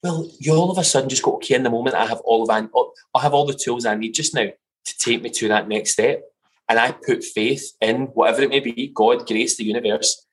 well, 0.02 0.32
you 0.40 0.54
all 0.54 0.72
of 0.72 0.78
a 0.78 0.84
sudden 0.86 1.10
just 1.10 1.24
go, 1.24 1.36
okay, 1.36 1.56
in 1.56 1.64
the 1.64 1.70
moment, 1.70 1.98
I 1.98 2.06
have 2.06 2.22
all 2.22 2.44
of 2.44 2.50
I, 2.50 2.66
I 3.14 3.22
have 3.22 3.34
all 3.34 3.46
the 3.46 3.54
tools 3.54 3.86
I 3.86 3.96
need 3.96 4.14
just 4.14 4.34
now 4.34 4.48
to 4.86 4.98
take 4.98 5.22
me 5.22 5.30
to 5.30 5.50
that 5.50 5.68
next 5.68 5.92
step. 5.92 6.24
And 6.70 6.80
I 6.80 6.94
put 6.94 7.26
faith 7.26 7.74
in 7.82 8.04
whatever 8.14 8.44
it 8.44 8.50
may 8.50 8.62
be, 8.62 8.94
God, 8.96 9.28
grace, 9.28 9.58
the 9.58 9.66
universe, 9.66 10.26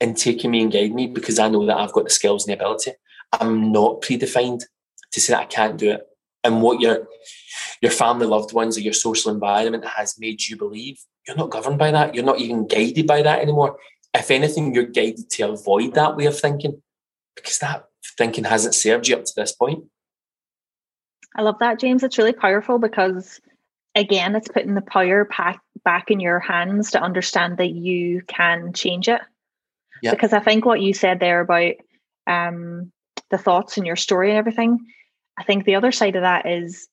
in 0.00 0.14
taking 0.14 0.52
me 0.52 0.62
and 0.62 0.72
guiding 0.72 0.94
me 0.94 1.08
because 1.08 1.40
I 1.40 1.48
know 1.48 1.66
that 1.66 1.76
I've 1.76 1.92
got 1.92 2.04
the 2.04 2.10
skills 2.10 2.46
and 2.46 2.52
the 2.52 2.62
ability. 2.62 2.92
I'm 3.32 3.72
not 3.72 4.02
predefined 4.02 4.64
to 5.12 5.20
say 5.20 5.32
that 5.32 5.42
I 5.42 5.46
can't 5.46 5.78
do 5.78 5.92
it. 5.92 6.06
And 6.44 6.60
what 6.60 6.80
your 6.80 7.06
your 7.80 7.92
family, 7.92 8.26
loved 8.26 8.52
ones, 8.52 8.76
or 8.76 8.80
your 8.80 8.92
social 8.92 9.32
environment 9.32 9.84
has 9.84 10.18
made 10.18 10.46
you 10.48 10.56
believe, 10.56 10.98
you're 11.26 11.36
not 11.36 11.50
governed 11.50 11.78
by 11.78 11.90
that. 11.90 12.14
You're 12.14 12.24
not 12.24 12.40
even 12.40 12.66
guided 12.66 13.06
by 13.06 13.22
that 13.22 13.40
anymore. 13.40 13.78
If 14.14 14.30
anything, 14.30 14.74
you're 14.74 14.84
guided 14.84 15.30
to 15.30 15.50
avoid 15.50 15.94
that 15.94 16.16
way 16.16 16.26
of 16.26 16.38
thinking 16.38 16.82
because 17.36 17.58
that 17.60 17.84
thinking 18.18 18.44
hasn't 18.44 18.74
served 18.74 19.08
you 19.08 19.16
up 19.16 19.24
to 19.24 19.32
this 19.36 19.52
point. 19.52 19.84
I 21.34 21.42
love 21.42 21.58
that, 21.60 21.80
James. 21.80 22.02
It's 22.02 22.18
really 22.18 22.34
powerful 22.34 22.78
because, 22.78 23.40
again, 23.94 24.36
it's 24.36 24.48
putting 24.48 24.74
the 24.74 24.82
power 24.82 25.24
back, 25.24 25.60
back 25.84 26.10
in 26.10 26.20
your 26.20 26.40
hands 26.40 26.90
to 26.90 27.00
understand 27.00 27.56
that 27.56 27.70
you 27.70 28.22
can 28.26 28.72
change 28.74 29.08
it. 29.08 29.22
Because 30.02 30.32
I 30.32 30.40
think 30.40 30.64
what 30.64 30.80
you 30.80 30.92
said 30.92 31.20
there 31.20 31.40
about 31.40 31.74
um, 32.26 32.92
the 33.32 33.38
thoughts 33.38 33.76
and 33.76 33.84
your 33.84 33.96
story 33.96 34.30
and 34.30 34.38
everything, 34.38 34.78
I 35.36 35.42
think 35.42 35.64
the 35.64 35.74
other 35.74 35.90
side 35.90 36.14
of 36.14 36.22
that 36.22 36.46
is 36.46 36.86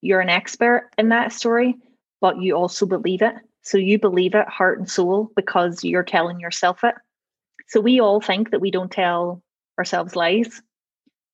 you're 0.00 0.20
an 0.20 0.30
expert 0.30 0.88
in 0.96 1.10
that 1.10 1.32
story, 1.32 1.76
but 2.22 2.40
you 2.40 2.54
also 2.54 2.86
believe 2.86 3.20
it. 3.20 3.34
So 3.62 3.76
you 3.76 3.98
believe 3.98 4.34
it 4.34 4.48
heart 4.48 4.78
and 4.78 4.88
soul 4.88 5.30
because 5.36 5.84
you're 5.84 6.02
telling 6.02 6.40
yourself 6.40 6.84
it. 6.84 6.94
So 7.68 7.80
we 7.80 8.00
all 8.00 8.20
think 8.20 8.50
that 8.50 8.60
we 8.60 8.70
don't 8.70 8.90
tell 8.90 9.42
ourselves 9.78 10.16
lies. 10.16 10.62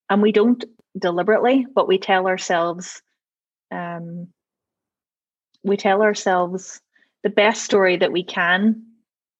And 0.09 0.21
we 0.21 0.31
don't 0.31 0.63
deliberately, 0.97 1.65
but 1.73 1.87
we 1.87 1.97
tell 1.97 2.27
ourselves, 2.27 3.01
um, 3.71 4.27
we 5.63 5.77
tell 5.77 6.01
ourselves 6.01 6.81
the 7.23 7.29
best 7.29 7.63
story 7.63 7.97
that 7.97 8.11
we 8.11 8.23
can, 8.23 8.83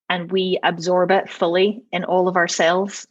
and 0.08 0.30
we 0.30 0.58
absorb 0.62 1.10
it 1.10 1.28
fully 1.28 1.82
in 1.92 2.04
all 2.04 2.28
of 2.28 2.36
ourselves. 2.36 3.06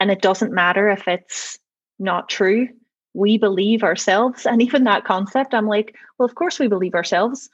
And 0.00 0.10
it 0.10 0.22
doesn't 0.22 0.52
matter 0.52 0.88
if 0.88 1.08
it's 1.08 1.58
not 1.98 2.28
true. 2.28 2.68
We 3.14 3.38
believe 3.38 3.82
ourselves. 3.82 4.46
And 4.46 4.60
even 4.60 4.84
that 4.84 5.04
concept, 5.04 5.54
I'm 5.54 5.66
like, 5.66 5.94
well, 6.18 6.26
of 6.26 6.34
course 6.34 6.58
we 6.58 6.68
believe 6.68 6.94
ourselves. 6.94 7.48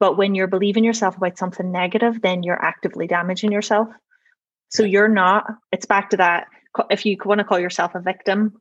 But 0.00 0.16
when 0.16 0.34
you're 0.34 0.46
believing 0.46 0.84
yourself 0.84 1.16
about 1.16 1.38
something 1.38 1.70
negative, 1.70 2.20
then 2.22 2.42
you're 2.42 2.62
actively 2.62 3.06
damaging 3.06 3.52
yourself. 3.52 3.88
So 4.70 4.82
you're 4.82 5.08
not, 5.08 5.46
it's 5.72 5.86
back 5.86 6.10
to 6.10 6.16
that 6.16 6.46
if 6.90 7.06
you 7.06 7.16
want 7.24 7.38
to 7.38 7.44
call 7.44 7.58
yourself 7.58 7.94
a 7.94 8.00
victim 8.00 8.60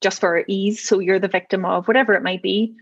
just 0.00 0.20
for 0.20 0.44
ease, 0.46 0.86
so 0.86 1.00
you're 1.00 1.18
the 1.18 1.28
victim 1.28 1.64
of 1.64 1.88
whatever 1.88 2.14
it 2.14 2.22
might 2.22 2.42
be, 2.42 2.76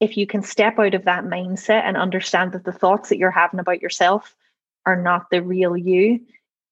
if 0.00 0.16
you 0.16 0.26
can 0.26 0.42
step 0.42 0.78
out 0.78 0.94
of 0.94 1.04
that 1.04 1.24
mindset 1.24 1.82
and 1.84 1.96
understand 1.96 2.52
that 2.52 2.64
the 2.64 2.72
thoughts 2.72 3.10
that 3.10 3.18
you're 3.18 3.30
having 3.30 3.60
about 3.60 3.80
yourself 3.82 4.34
are 4.84 5.00
not 5.00 5.30
the 5.30 5.42
real 5.42 5.76
you, 5.76 6.20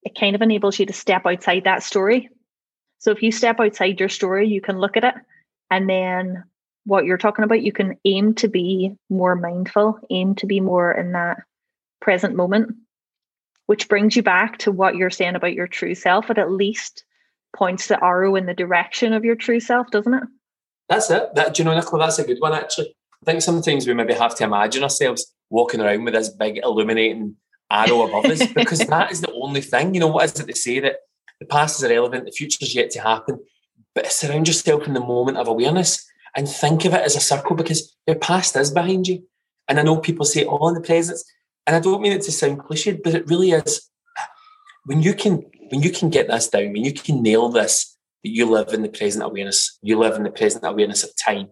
it 0.03 0.19
kind 0.19 0.35
of 0.35 0.43
enables 0.43 0.79
you 0.79 0.87
to 0.87 0.93
step 0.93 1.27
outside 1.27 1.65
that 1.65 1.83
story. 1.83 2.29
So 2.99 3.11
if 3.11 3.23
you 3.23 3.33
step 3.33 3.61
outside 3.61 4.01
your 4.01 4.09
story, 4.09 4.49
you 4.49 4.61
can 4.61 4.79
look 4.79 4.97
at 4.97 5.05
it 5.05 5.15
and 5.71 5.89
then 5.89 6.45
what 6.85 7.05
you're 7.05 7.19
talking 7.19 7.45
about, 7.45 7.63
you 7.63 7.73
can 7.73 7.97
aim 8.05 8.35
to 8.35 8.49
be 8.49 8.97
more 9.09 9.37
mindful, 9.37 9.99
aim 10.11 10.35
to 10.37 10.47
be 10.47 10.61
more 10.61 10.93
in 10.93 11.13
that 11.13 11.39
present 12.01 12.35
moment 12.35 12.75
which 13.67 13.89
brings 13.89 14.17
you 14.17 14.23
back 14.23 14.59
to 14.59 14.73
what 14.73 14.97
you're 14.97 15.09
saying 15.09 15.35
about 15.35 15.55
your 15.55 15.67
true 15.67 15.95
self. 15.95 16.31
It 16.31 16.39
at 16.39 16.51
least 16.51 17.05
points 17.57 17.89
the 17.89 18.03
arrow 18.05 18.37
in 18.37 18.47
the 18.47 18.55
direction 18.55 19.13
of 19.13 19.25
your 19.25 19.37
true 19.37 19.61
self, 19.61 19.91
doesn't 19.91 20.13
it? 20.13 20.25
That's 20.89 21.11
it. 21.11 21.35
That 21.35 21.55
do 21.55 21.63
you 21.63 21.65
know, 21.65 21.75
Nicola, 21.75 22.05
that's 22.05 22.19
a 22.19 22.25
good 22.25 22.41
one 22.41 22.53
actually. 22.53 22.95
I 23.23 23.31
think 23.31 23.43
sometimes 23.43 23.87
we 23.87 23.95
maybe 23.95 24.15
have 24.15 24.35
to 24.37 24.45
imagine 24.45 24.83
ourselves 24.83 25.33
walking 25.49 25.81
around 25.81 26.05
with 26.05 26.15
this 26.15 26.29
big 26.29 26.59
illuminating 26.63 27.37
arrow 27.73 28.03
above 28.03 28.27
us 28.27 28.47
because 28.53 28.81
that 28.81 29.11
is 29.11 29.21
the 29.21 29.33
only 29.33 29.61
thing. 29.61 29.95
You 29.95 30.01
know, 30.01 30.09
what 30.09 30.25
is 30.25 30.39
it 30.39 30.47
to 30.47 30.57
say 30.57 30.81
that 30.81 30.97
the 31.41 31.47
past 31.47 31.79
is 31.79 31.91
irrelevant, 31.91 32.27
the 32.27 32.33
future 32.33 32.59
is 32.61 32.75
yet 32.75 32.91
to 32.91 33.01
happen, 33.01 33.41
but 33.95 34.11
surround 34.11 34.47
yourself 34.47 34.87
in 34.87 34.95
the 34.95 35.01
moment 35.01 35.39
of 35.39 35.49
awareness 35.49 36.07
and 36.37 36.49
think 36.49 36.85
of 36.85 36.95
it 36.95 37.03
as 37.03 37.17
a 37.17 37.21
circle 37.21 37.57
because 37.57 37.97
your 38.07 38.17
past 38.17 38.57
is 38.57 38.71
behind 38.71 39.09
you. 39.09 39.25
And 39.69 39.79
I 39.79 39.83
know 39.83 39.99
people 39.99 40.25
say, 40.25 40.45
oh, 40.45 40.69
in 40.69 40.75
the 40.75 40.81
present's 40.81 41.25
and 41.67 41.77
I 41.77 41.81
don't 41.81 42.03
mean 42.03 42.13
it 42.13 42.23
to 42.23 42.33
sound 42.33 42.59
cliched, 42.61 43.03
but 43.03 43.15
it 43.15 43.29
really 43.29 43.53
is. 43.53 43.89
When 44.85 45.03
you 45.03 45.15
can 45.15 45.45
when 45.71 45.83
you 45.83 45.91
can 45.91 46.11
get 46.11 46.29
this 46.29 46.49
down, 46.49 46.73
when 46.73 46.85
you 46.85 46.93
can 46.93 47.23
nail 47.23 47.49
this, 47.49 47.97
that 48.23 48.31
you 48.31 48.47
live 48.47 48.75
in 48.75 48.83
the 48.83 48.89
present 48.89 49.25
awareness, 49.25 49.79
you 49.81 49.99
live 49.99 50.17
in 50.17 50.25
the 50.25 50.31
present 50.31 50.65
awareness 50.67 51.05
of 51.05 51.11
time. 51.17 51.49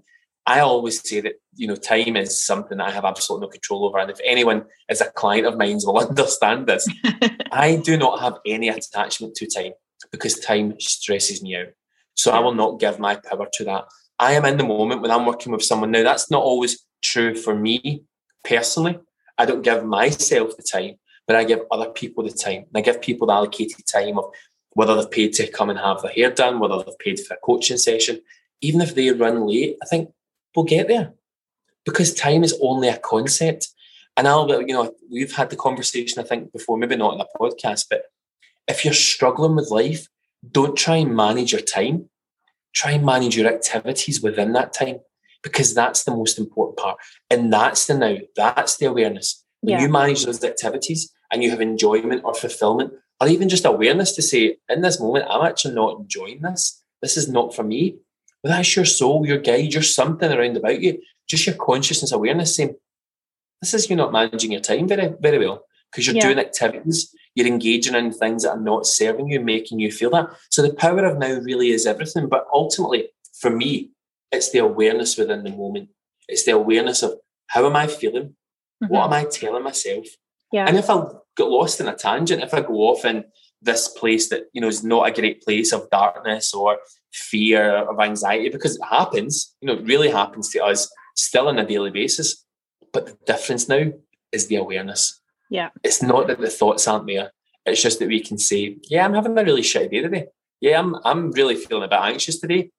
I 0.51 0.59
always 0.59 1.09
say 1.09 1.21
that 1.21 1.35
you 1.55 1.69
know 1.69 1.77
time 1.77 2.17
is 2.17 2.45
something 2.45 2.81
I 2.81 2.91
have 2.91 3.05
absolutely 3.05 3.47
no 3.47 3.51
control 3.53 3.85
over, 3.85 3.99
and 4.01 4.11
if 4.11 4.19
anyone 4.25 4.65
is 4.89 5.01
a 5.01 5.13
client 5.13 5.47
of 5.47 5.57
mine 5.57 5.79
will 5.85 5.99
understand 6.09 6.67
this. 6.67 6.89
I 7.53 7.77
do 7.77 7.97
not 7.97 8.19
have 8.19 8.39
any 8.45 8.69
attachment 8.69 9.37
to 9.37 9.47
time 9.47 9.75
because 10.11 10.41
time 10.41 10.75
stresses 10.81 11.41
me 11.41 11.55
out. 11.55 11.69
So 12.15 12.33
I 12.33 12.41
will 12.41 12.55
not 12.55 12.81
give 12.81 12.99
my 12.99 13.15
power 13.15 13.47
to 13.53 13.65
that. 13.67 13.85
I 14.19 14.33
am 14.33 14.45
in 14.45 14.57
the 14.57 14.65
moment 14.65 15.03
when 15.03 15.13
I'm 15.13 15.25
working 15.25 15.53
with 15.53 15.63
someone. 15.63 15.93
Now 15.93 16.03
that's 16.03 16.33
not 16.33 16.43
always 16.43 16.85
true 17.01 17.37
for 17.37 17.55
me 17.55 18.03
personally. 18.43 18.99
I 19.39 19.47
don't 19.47 19.63
give 19.63 19.85
myself 19.85 20.57
the 20.57 20.65
time, 20.65 20.97
but 21.29 21.37
I 21.37 21.45
give 21.45 21.61
other 21.71 21.91
people 21.91 22.25
the 22.25 22.33
time. 22.33 22.65
And 22.67 22.77
I 22.77 22.81
give 22.81 23.01
people 23.01 23.29
the 23.29 23.35
allocated 23.35 23.87
time 23.87 24.19
of 24.19 24.25
whether 24.71 24.97
they've 24.97 25.11
paid 25.11 25.33
to 25.35 25.47
come 25.47 25.71
and 25.71 25.79
have 25.79 26.03
their 26.03 26.11
hair 26.11 26.33
done, 26.33 26.59
whether 26.59 26.83
they've 26.83 26.99
paid 26.99 27.21
for 27.21 27.35
a 27.35 27.45
coaching 27.45 27.79
session. 27.79 28.21
Even 28.61 28.81
if 28.81 28.97
they 28.97 29.11
run 29.11 29.47
late, 29.47 29.77
I 29.83 29.87
think 29.87 30.11
we'll 30.55 30.65
get 30.65 30.89
there 30.89 31.15
because 31.85 32.15
time 32.15 32.45
is 32.45 32.59
only 32.63 32.89
a 32.89 32.99
concept. 32.99 33.69
And 34.17 34.29
I'll, 34.29 34.49
you 34.61 34.75
know, 34.75 34.93
we've 35.11 35.35
had 35.35 35.51
the 35.51 35.57
conversation, 35.57 36.21
I 36.21 36.27
think, 36.27 36.53
before, 36.53 36.77
maybe 36.77 36.97
not 36.97 37.15
in 37.15 37.21
a 37.21 37.27
podcast, 37.41 37.87
but 37.89 38.03
if 38.69 38.85
you're 38.85 38.95
struggling 38.95 39.57
with 39.57 39.71
life, 39.71 40.09
don't 40.51 40.77
try 40.77 40.97
and 40.97 41.15
manage 41.15 41.53
your 41.53 41.61
time. 41.61 42.09
Try 42.75 42.93
and 42.93 43.05
manage 43.05 43.37
your 43.37 43.49
activities 43.49 44.23
within 44.23 44.53
that 44.53 44.73
time 44.73 45.01
because 45.43 45.75
that's 45.75 46.05
the 46.05 46.13
most 46.13 46.39
important 46.39 46.79
part. 46.79 46.99
And 47.31 47.53
that's 47.53 47.87
the 47.87 47.97
now, 47.97 48.17
that's 48.37 48.77
the 48.77 48.87
awareness. 48.87 49.45
When 49.61 49.73
yeah. 49.77 49.83
you 49.83 49.89
manage 49.89 50.25
those 50.25 50.43
activities 50.45 51.13
and 51.33 51.43
you 51.43 51.51
have 51.51 51.61
enjoyment 51.61 52.23
or 52.25 52.35
fulfillment, 52.35 52.93
or 53.21 53.29
even 53.29 53.49
just 53.49 53.65
awareness 53.65 54.13
to 54.13 54.23
say, 54.23 54.57
in 54.69 54.81
this 54.81 55.01
moment, 55.01 55.27
I'm 55.29 55.47
actually 55.47 55.75
not 55.75 55.99
enjoying 55.99 56.43
this. 56.43 56.83
This 57.03 57.17
is 57.17 57.29
not 57.29 57.55
for 57.55 57.63
me. 57.63 57.99
But 58.43 58.51
that's 58.51 58.75
your 58.75 58.85
soul, 58.85 59.27
your 59.27 59.39
guide, 59.39 59.73
your 59.73 59.83
something 59.83 60.31
around 60.31 60.57
about 60.57 60.81
you. 60.81 61.01
Just 61.29 61.47
your 61.47 61.57
consciousness 61.57 62.13
awareness 62.13 62.57
saying, 62.57 62.75
this 63.61 63.75
is 63.75 63.91
you 63.91 63.97
not 63.97 64.13
managing 64.13 64.53
your 64.53 64.61
time 64.61 64.89
very, 64.89 65.15
very 65.21 65.39
well 65.39 65.65
because 65.91 66.07
you're 66.07 66.17
yeah. 66.17 66.23
doing 66.23 66.39
activities, 66.39 67.15
you're 67.35 67.47
engaging 67.47 67.95
in 67.95 68.13
things 68.13 68.43
that 68.43 68.53
are 68.53 68.61
not 68.61 68.87
serving 68.87 69.29
you, 69.29 69.41
making 69.41 69.81
you 69.81 69.93
feel 69.93 70.11
that. 70.11 70.31
So 70.51 70.63
the 70.63 70.73
power 70.73 71.05
of 71.05 71.19
now 71.19 71.35
really 71.41 71.71
is 71.71 71.87
everything. 71.87 72.29
But 72.29 72.47
ultimately, 72.53 73.09
for 73.39 73.51
me, 73.51 73.91
it's 74.33 74.51
the 74.51 74.59
awareness 74.59 75.17
within 75.17 75.45
the 75.45 75.51
moment. 75.51 75.91
It's 76.29 76.45
the 76.45 76.53
awareness 76.53 77.03
of 77.03 77.15
how 77.49 77.67
am 77.67 77.77
I 77.77 77.87
feeling? 77.87 78.37
Mm-hmm. 78.83 78.87
What 78.87 79.05
am 79.05 79.13
I 79.13 79.25
telling 79.25 79.63
myself? 79.63 80.07
Yeah. 80.53 80.67
And 80.67 80.77
if 80.77 80.89
I 80.89 81.05
get 81.37 81.49
lost 81.49 81.81
in 81.81 81.89
a 81.89 81.95
tangent, 81.95 82.43
if 82.43 82.55
I 82.55 82.61
go 82.61 82.75
off 82.89 83.05
in 83.05 83.25
this 83.63 83.89
place 83.89 84.29
that 84.31 84.45
you 84.53 84.61
know 84.61 84.69
is 84.69 84.83
not 84.83 85.09
a 85.09 85.13
great 85.13 85.43
place 85.43 85.73
of 85.73 85.91
darkness 85.91 86.55
or 86.55 86.79
fear 87.13 87.65
of 87.77 88.01
anxiety, 88.01 88.49
because 88.49 88.77
it 88.77 88.85
happens, 88.89 89.55
you 89.61 89.67
know, 89.67 89.75
it 89.75 89.85
really 89.85 90.11
happens 90.11 90.49
to 90.51 90.65
us 90.65 90.91
still 91.17 91.49
on 91.49 91.59
a 91.59 91.67
daily 91.67 91.91
basis. 91.91 92.45
But 92.93 93.07
the 93.07 93.17
difference 93.27 93.69
now 93.69 93.93
is 94.33 94.47
the 94.47 94.57
awareness. 94.57 95.21
Yeah. 95.49 95.71
It's 95.83 96.03
not 96.03 96.29
that 96.29 96.41
the 96.41 96.51
thoughts 96.51 96.87
aren't 96.87 97.07
there. 97.07 97.33
It's 97.67 97.83
just 97.83 97.99
that 97.99 98.09
we 98.09 98.21
can 98.21 98.39
say, 98.39 98.79
Yeah, 98.89 99.05
I'm 99.05 99.15
having 99.15 99.37
a 99.37 99.45
really 99.45 99.63
shitty 99.63 99.91
day 99.91 100.01
today. 100.01 100.27
Yeah, 100.61 100.79
I'm 100.79 100.97
I'm 101.05 101.31
really 101.33 101.57
feeling 101.57 101.85
a 101.85 101.89
bit 101.89 102.01
anxious 102.01 102.39
today 102.39 102.71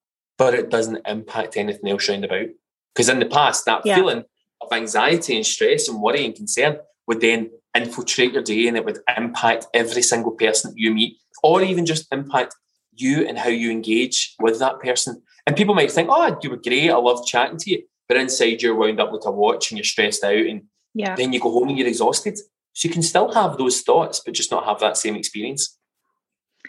but 0.41 0.55
it 0.55 0.71
doesn't 0.71 1.07
impact 1.07 1.55
anything 1.55 1.88
else 1.88 2.09
round 2.09 2.25
about. 2.25 2.47
Because 2.95 3.09
in 3.09 3.19
the 3.19 3.27
past, 3.27 3.63
that 3.65 3.85
yeah. 3.85 3.93
feeling 3.93 4.23
of 4.59 4.73
anxiety 4.73 5.35
and 5.35 5.45
stress 5.45 5.88
and 5.88 6.01
worry 6.01 6.25
and 6.25 6.33
concern 6.33 6.79
would 7.05 7.21
then 7.21 7.51
infiltrate 7.75 8.33
your 8.33 8.41
day 8.41 8.67
and 8.67 8.75
it 8.75 8.83
would 8.83 8.97
impact 9.15 9.67
every 9.75 10.01
single 10.01 10.31
person 10.31 10.73
you 10.75 10.95
meet, 10.95 11.17
or 11.43 11.61
even 11.61 11.85
just 11.85 12.11
impact 12.11 12.55
you 13.01 13.27
and 13.27 13.38
how 13.38 13.50
you 13.50 13.72
engage 13.72 14.36
with 14.39 14.60
that 14.60 14.79
person. 14.79 15.22
And 15.48 15.55
people 15.55 15.75
might 15.75 15.91
think, 15.91 16.10
oh, 16.12 16.38
you 16.41 16.50
were 16.50 16.58
great, 16.58 16.89
I 16.89 16.98
loved 16.98 17.27
chatting 17.27 17.58
to 17.58 17.72
you. 17.72 17.84
But 18.08 18.17
inside 18.17 18.62
you're 18.62 18.75
wound 18.75 19.00
up 19.00 19.12
like 19.12 19.25
a 19.25 19.31
watch 19.31 19.72
and 19.72 19.77
you're 19.77 19.86
stressed 19.86 20.24
out 20.24 20.34
and 20.34 20.63
yeah. 20.93 21.15
then 21.15 21.34
you 21.34 21.39
go 21.39 21.51
home 21.51 21.70
and 21.70 21.77
you're 21.77 21.88
exhausted. 21.88 22.38
So 22.74 22.88
you 22.88 22.93
can 22.93 23.01
still 23.01 23.34
have 23.34 23.58
those 23.58 23.81
thoughts, 23.81 24.22
but 24.24 24.34
just 24.34 24.51
not 24.51 24.65
have 24.65 24.79
that 24.79 24.98
same 24.98 25.15
experience. 25.15 25.77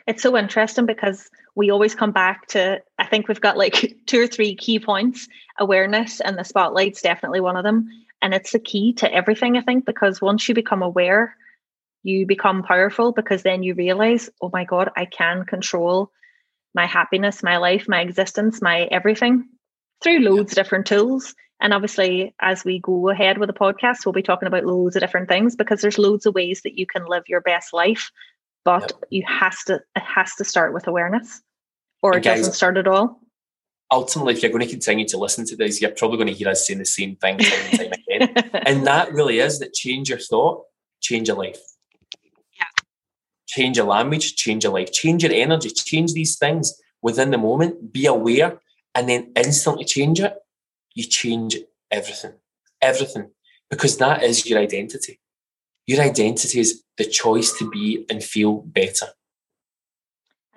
It's 0.07 0.23
so 0.23 0.37
interesting 0.37 0.87
because 0.87 1.29
we 1.55 1.71
always 1.71 1.95
come 1.95 2.12
back 2.12 2.47
to 2.49 2.81
i 2.99 3.07
think 3.07 3.29
we've 3.29 3.41
got 3.41 3.59
like 3.59 3.97
two 4.07 4.21
or 4.21 4.27
three 4.27 4.55
key 4.55 4.79
points 4.79 5.29
awareness 5.59 6.21
and 6.21 6.39
the 6.39 6.45
spotlight's 6.45 7.03
definitely 7.03 7.41
one 7.41 7.57
of 7.57 7.65
them 7.65 7.89
and 8.21 8.35
it's 8.35 8.53
the 8.53 8.59
key 8.59 8.93
to 8.93 9.12
everything 9.12 9.57
i 9.57 9.61
think 9.61 9.85
because 9.85 10.21
once 10.21 10.49
you 10.49 10.55
become 10.55 10.83
aware 10.83 11.37
you 12.03 12.27
become 12.27 12.62
powerful 12.62 13.12
because 13.12 13.43
then 13.43 13.62
you 13.62 13.75
realize 13.75 14.31
oh 14.41 14.51
my 14.53 14.65
god 14.65 14.91
i 14.97 15.05
can 15.05 15.45
control 15.45 16.11
my 16.75 16.87
happiness 16.87 17.43
my 17.43 17.57
life 17.57 17.88
my 17.88 18.00
existence 18.00 18.62
my 18.62 18.83
everything 18.91 19.49
through 20.02 20.21
loads 20.21 20.52
of 20.52 20.57
different 20.57 20.87
tools 20.87 21.35
and 21.61 21.73
obviously 21.73 22.35
as 22.41 22.64
we 22.64 22.81
go 22.81 23.09
ahead 23.11 23.38
with 23.38 23.47
the 23.49 23.52
podcast 23.52 24.05
we'll 24.05 24.12
be 24.12 24.23
talking 24.23 24.47
about 24.47 24.64
loads 24.64 24.97
of 24.97 25.00
different 25.00 25.29
things 25.29 25.57
because 25.57 25.81
there's 25.81 25.99
loads 25.99 26.26
of 26.26 26.35
ways 26.35 26.62
that 26.62 26.79
you 26.79 26.87
can 26.87 27.05
live 27.07 27.25
your 27.29 27.41
best 27.41 27.73
life 27.73 28.11
but 28.64 28.93
yep. 28.93 29.05
you 29.11 29.23
has 29.26 29.62
to 29.64 29.75
it 29.75 30.02
has 30.02 30.35
to 30.35 30.45
start 30.45 30.73
with 30.75 30.87
awareness 30.87 31.43
Or 32.02 32.17
it 32.17 32.25
guys, 32.25 32.41
doesn't 32.41 32.55
start 32.55 32.76
at 32.76 32.87
all? 32.88 33.21
Ultimately, 33.93 34.35
if 34.35 34.43
you're 34.43 34.50
going 34.52 34.64
to 34.64 34.71
continue 34.71 35.07
to 35.09 35.19
listen 35.19 35.45
to 35.47 35.57
this, 35.57 35.81
you're 35.81 35.91
probably 35.91 36.17
going 36.17 36.29
to 36.29 36.35
hear 36.35 36.49
us 36.49 36.67
saying 36.67 36.79
the 36.79 36.85
same 36.85 37.17
thing 37.17 37.38
time 37.38 37.61
and 37.71 37.79
time 37.79 37.93
again. 38.09 38.50
and 38.67 38.87
that 38.87 39.12
really 39.12 39.38
is 39.38 39.59
that 39.61 39.75
change 39.75 40.09
your 40.09 40.19
thought, 40.19 40.64
change 41.00 41.29
your 41.29 41.37
life. 41.37 41.61
Change 43.52 43.76
your 43.76 43.87
language, 43.87 44.35
change 44.35 44.64
your 44.64 44.73
life, 44.73 44.92
change 44.92 45.23
your 45.23 45.32
energy, 45.32 45.68
change 45.68 46.14
these 46.14 46.38
things 46.38 46.73
within 47.02 47.30
the 47.30 47.37
moment, 47.37 47.92
be 47.92 48.06
aware, 48.06 48.59
and 48.94 49.06
then 49.11 49.30
instantly 49.37 49.85
change 49.85 50.21
it. 50.21 50.35
You 50.94 51.04
change 51.04 51.59
everything. 51.90 52.32
Everything. 52.80 53.30
Because 53.68 53.99
that 53.99 54.23
is 54.23 54.47
your 54.47 54.59
identity. 54.59 55.21
Your 55.87 56.00
identity 56.00 56.61
is 56.61 56.82
the 56.97 57.04
choice 57.04 57.52
to 57.59 57.68
be 57.68 58.06
and 58.09 58.25
feel 58.25 58.62
better. 58.62 59.09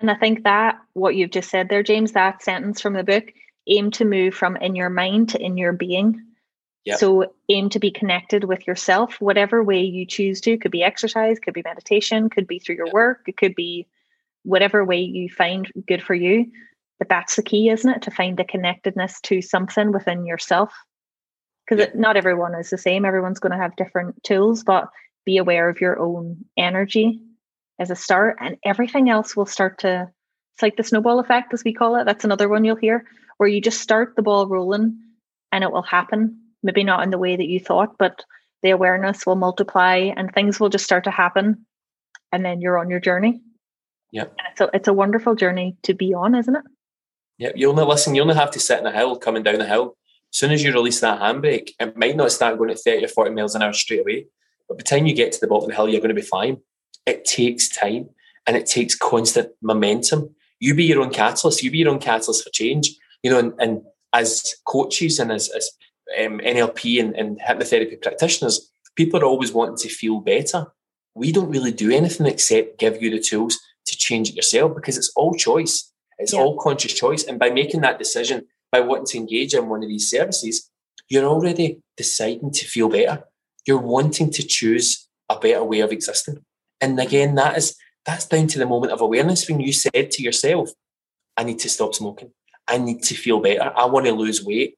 And 0.00 0.10
I 0.10 0.14
think 0.14 0.44
that 0.44 0.78
what 0.94 1.16
you've 1.16 1.32
just 1.32 1.50
said 1.50 1.68
there, 1.68 1.82
James, 1.82 2.12
that 2.12 2.42
sentence 2.42 2.80
from 2.80 2.94
the 2.94 3.04
book, 3.04 3.24
aim 3.66 3.90
to 3.90 4.06
move 4.06 4.34
from 4.34 4.56
in 4.56 4.74
your 4.74 4.88
mind 4.88 5.28
to 5.30 5.38
in 5.38 5.58
your 5.58 5.74
being. 5.74 6.22
Yep. 6.86 6.98
So 6.98 7.32
aim 7.48 7.68
to 7.70 7.80
be 7.80 7.90
connected 7.90 8.44
with 8.44 8.64
yourself, 8.64 9.20
whatever 9.20 9.62
way 9.62 9.80
you 9.80 10.06
choose 10.06 10.40
to. 10.42 10.56
Could 10.56 10.70
be 10.70 10.84
exercise, 10.84 11.40
could 11.40 11.52
be 11.52 11.62
meditation, 11.64 12.30
could 12.30 12.46
be 12.46 12.60
through 12.60 12.76
your 12.76 12.90
work, 12.92 13.22
it 13.26 13.36
could 13.36 13.56
be 13.56 13.88
whatever 14.44 14.84
way 14.84 15.00
you 15.00 15.28
find 15.28 15.70
good 15.88 16.00
for 16.00 16.14
you. 16.14 16.46
But 17.00 17.08
that's 17.08 17.34
the 17.34 17.42
key, 17.42 17.68
isn't 17.70 17.90
it? 17.90 18.02
To 18.02 18.12
find 18.12 18.36
the 18.36 18.44
connectedness 18.44 19.20
to 19.22 19.42
something 19.42 19.90
within 19.90 20.24
yourself. 20.24 20.72
Because 21.68 21.86
yep. 21.86 21.96
not 21.96 22.16
everyone 22.16 22.54
is 22.54 22.70
the 22.70 22.78
same. 22.78 23.04
Everyone's 23.04 23.40
going 23.40 23.50
to 23.50 23.58
have 23.58 23.74
different 23.74 24.22
tools, 24.22 24.62
but 24.62 24.88
be 25.24 25.36
aware 25.38 25.68
of 25.68 25.80
your 25.80 25.98
own 25.98 26.36
energy 26.56 27.20
as 27.80 27.90
a 27.90 27.96
start, 27.96 28.36
and 28.40 28.56
everything 28.64 29.10
else 29.10 29.36
will 29.36 29.44
start 29.44 29.80
to. 29.80 30.08
It's 30.54 30.62
like 30.62 30.76
the 30.76 30.84
snowball 30.84 31.18
effect, 31.18 31.52
as 31.52 31.64
we 31.64 31.74
call 31.74 31.96
it. 31.96 32.04
That's 32.04 32.24
another 32.24 32.48
one 32.48 32.64
you'll 32.64 32.76
hear, 32.76 33.04
where 33.38 33.48
you 33.48 33.60
just 33.60 33.80
start 33.80 34.14
the 34.14 34.22
ball 34.22 34.46
rolling 34.46 34.98
and 35.50 35.64
it 35.64 35.72
will 35.72 35.82
happen. 35.82 36.40
Maybe 36.62 36.84
not 36.84 37.02
in 37.02 37.10
the 37.10 37.18
way 37.18 37.36
that 37.36 37.48
you 37.48 37.60
thought, 37.60 37.96
but 37.98 38.24
the 38.62 38.70
awareness 38.70 39.26
will 39.26 39.36
multiply 39.36 40.12
and 40.16 40.32
things 40.32 40.58
will 40.58 40.68
just 40.68 40.84
start 40.84 41.04
to 41.04 41.10
happen. 41.10 41.66
And 42.32 42.44
then 42.44 42.60
you're 42.60 42.78
on 42.78 42.90
your 42.90 43.00
journey. 43.00 43.40
Yeah. 44.12 44.24
It's 44.50 44.60
a, 44.60 44.70
it's 44.72 44.88
a 44.88 44.92
wonderful 44.92 45.34
journey 45.34 45.76
to 45.82 45.94
be 45.94 46.14
on, 46.14 46.34
isn't 46.34 46.56
it? 46.56 46.64
Yeah. 47.38 47.50
You 47.54 47.70
only 47.70 47.84
listen, 47.84 48.14
you 48.14 48.22
only 48.22 48.34
have 48.34 48.50
to 48.52 48.60
sit 48.60 48.80
in 48.80 48.86
a 48.86 48.92
hill 48.92 49.16
coming 49.16 49.42
down 49.42 49.58
the 49.58 49.66
hill. 49.66 49.96
As 50.32 50.38
soon 50.38 50.52
as 50.52 50.62
you 50.62 50.72
release 50.72 51.00
that 51.00 51.20
handbrake, 51.20 51.70
it 51.78 51.96
might 51.96 52.16
not 52.16 52.32
start 52.32 52.58
going 52.58 52.70
at 52.70 52.80
30 52.80 53.04
or 53.04 53.08
40 53.08 53.30
miles 53.32 53.54
an 53.54 53.62
hour 53.62 53.72
straight 53.72 54.00
away. 54.00 54.26
But 54.68 54.78
by 54.78 54.78
the 54.78 54.84
time 54.84 55.06
you 55.06 55.14
get 55.14 55.32
to 55.32 55.40
the 55.40 55.46
bottom 55.46 55.64
of 55.64 55.70
the 55.70 55.76
hill, 55.76 55.88
you're 55.88 56.00
going 56.00 56.08
to 56.08 56.14
be 56.14 56.22
fine. 56.22 56.58
It 57.06 57.24
takes 57.24 57.68
time 57.68 58.08
and 58.46 58.56
it 58.56 58.66
takes 58.66 58.94
constant 58.94 59.50
momentum. 59.62 60.34
You 60.58 60.74
be 60.74 60.84
your 60.84 61.02
own 61.02 61.10
catalyst. 61.10 61.62
You 61.62 61.70
be 61.70 61.78
your 61.78 61.90
own 61.90 62.00
catalyst 62.00 62.42
for 62.42 62.50
change. 62.50 62.96
You 63.22 63.30
know, 63.30 63.38
and, 63.38 63.52
and 63.58 63.82
as 64.12 64.54
coaches 64.66 65.18
and 65.18 65.30
as, 65.30 65.48
as 65.50 65.70
um, 66.18 66.38
NLP 66.38 67.00
and, 67.00 67.14
and 67.16 67.40
hypnotherapy 67.40 68.00
practitioners, 68.00 68.70
people 68.94 69.20
are 69.20 69.24
always 69.24 69.52
wanting 69.52 69.76
to 69.78 69.88
feel 69.88 70.20
better. 70.20 70.66
We 71.14 71.32
don't 71.32 71.50
really 71.50 71.72
do 71.72 71.90
anything 71.90 72.26
except 72.26 72.78
give 72.78 73.02
you 73.02 73.10
the 73.10 73.20
tools 73.20 73.58
to 73.86 73.96
change 73.96 74.30
it 74.30 74.36
yourself 74.36 74.74
because 74.74 74.96
it's 74.96 75.12
all 75.16 75.34
choice. 75.34 75.92
It's 76.18 76.32
yeah. 76.32 76.40
all 76.40 76.58
conscious 76.58 76.92
choice. 76.92 77.24
And 77.24 77.38
by 77.38 77.50
making 77.50 77.82
that 77.82 77.98
decision, 77.98 78.46
by 78.72 78.80
wanting 78.80 79.06
to 79.06 79.18
engage 79.18 79.54
in 79.54 79.68
one 79.68 79.82
of 79.82 79.88
these 79.88 80.10
services, 80.10 80.70
you're 81.08 81.24
already 81.24 81.80
deciding 81.96 82.50
to 82.52 82.64
feel 82.64 82.88
better 82.88 83.24
you're 83.66 83.78
wanting 83.78 84.30
to 84.30 84.46
choose 84.46 85.08
a 85.28 85.38
better 85.38 85.64
way 85.64 85.80
of 85.80 85.92
existing. 85.92 86.44
And 86.80 86.98
again, 86.98 87.34
that 87.34 87.58
is 87.58 87.76
that's 88.04 88.26
down 88.26 88.46
to 88.48 88.58
the 88.58 88.66
moment 88.66 88.92
of 88.92 89.00
awareness 89.00 89.48
when 89.48 89.60
you 89.60 89.72
said 89.72 90.12
to 90.12 90.22
yourself, 90.22 90.70
I 91.36 91.42
need 91.42 91.58
to 91.60 91.68
stop 91.68 91.94
smoking. 91.94 92.30
I 92.68 92.78
need 92.78 93.02
to 93.04 93.14
feel 93.14 93.40
better. 93.40 93.72
I 93.76 93.86
want 93.86 94.06
to 94.06 94.12
lose 94.12 94.44
weight 94.44 94.76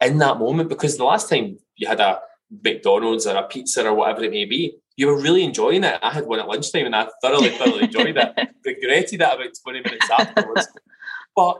in 0.00 0.18
that 0.18 0.38
moment 0.38 0.68
because 0.68 0.96
the 0.96 1.04
last 1.04 1.28
time 1.28 1.58
you 1.76 1.88
had 1.88 2.00
a 2.00 2.20
McDonald's 2.64 3.26
or 3.26 3.36
a 3.36 3.42
pizza 3.42 3.86
or 3.86 3.94
whatever 3.94 4.24
it 4.24 4.30
may 4.30 4.44
be, 4.44 4.76
you 4.96 5.06
were 5.06 5.20
really 5.20 5.44
enjoying 5.44 5.84
it. 5.84 5.98
I 6.02 6.12
had 6.12 6.26
one 6.26 6.40
at 6.40 6.48
lunchtime 6.48 6.86
and 6.86 6.96
I 6.96 7.08
thoroughly, 7.22 7.50
thoroughly 7.50 7.84
enjoyed 7.84 8.16
it. 8.16 8.48
Regretted 8.64 9.14
it 9.14 9.20
about 9.20 9.50
20 9.62 9.80
minutes 9.80 10.10
afterwards. 10.10 10.68
But 11.36 11.58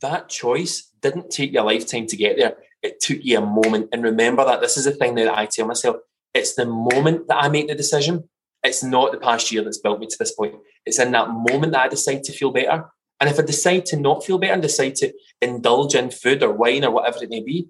that 0.00 0.28
choice 0.28 0.90
didn't 1.02 1.30
take 1.30 1.52
you 1.52 1.60
a 1.60 1.62
lifetime 1.62 2.06
to 2.06 2.16
get 2.16 2.38
there. 2.38 2.56
It 2.82 3.00
took 3.00 3.18
you 3.22 3.38
a 3.38 3.44
moment. 3.44 3.90
And 3.92 4.02
remember 4.02 4.44
that 4.44 4.60
this 4.60 4.76
is 4.76 4.84
the 4.84 4.92
thing 4.92 5.16
that 5.16 5.36
I 5.36 5.46
tell 5.46 5.66
myself 5.66 5.96
it's 6.34 6.54
the 6.54 6.66
moment 6.66 7.28
that 7.28 7.42
I 7.42 7.48
make 7.48 7.68
the 7.68 7.74
decision. 7.74 8.28
It's 8.62 8.82
not 8.82 9.12
the 9.12 9.18
past 9.18 9.50
year 9.50 9.62
that's 9.62 9.78
built 9.78 10.00
me 10.00 10.06
to 10.06 10.16
this 10.18 10.32
point. 10.32 10.54
It's 10.84 10.98
in 10.98 11.12
that 11.12 11.30
moment 11.30 11.72
that 11.72 11.86
I 11.86 11.88
decide 11.88 12.22
to 12.24 12.32
feel 12.32 12.50
better. 12.50 12.86
And 13.20 13.28
if 13.28 13.38
I 13.38 13.42
decide 13.42 13.86
to 13.86 13.96
not 13.96 14.24
feel 14.24 14.38
better 14.38 14.52
and 14.52 14.62
decide 14.62 14.94
to 14.96 15.12
indulge 15.40 15.94
in 15.94 16.10
food 16.10 16.42
or 16.42 16.52
wine 16.52 16.84
or 16.84 16.90
whatever 16.90 17.22
it 17.22 17.30
may 17.30 17.42
be, 17.42 17.68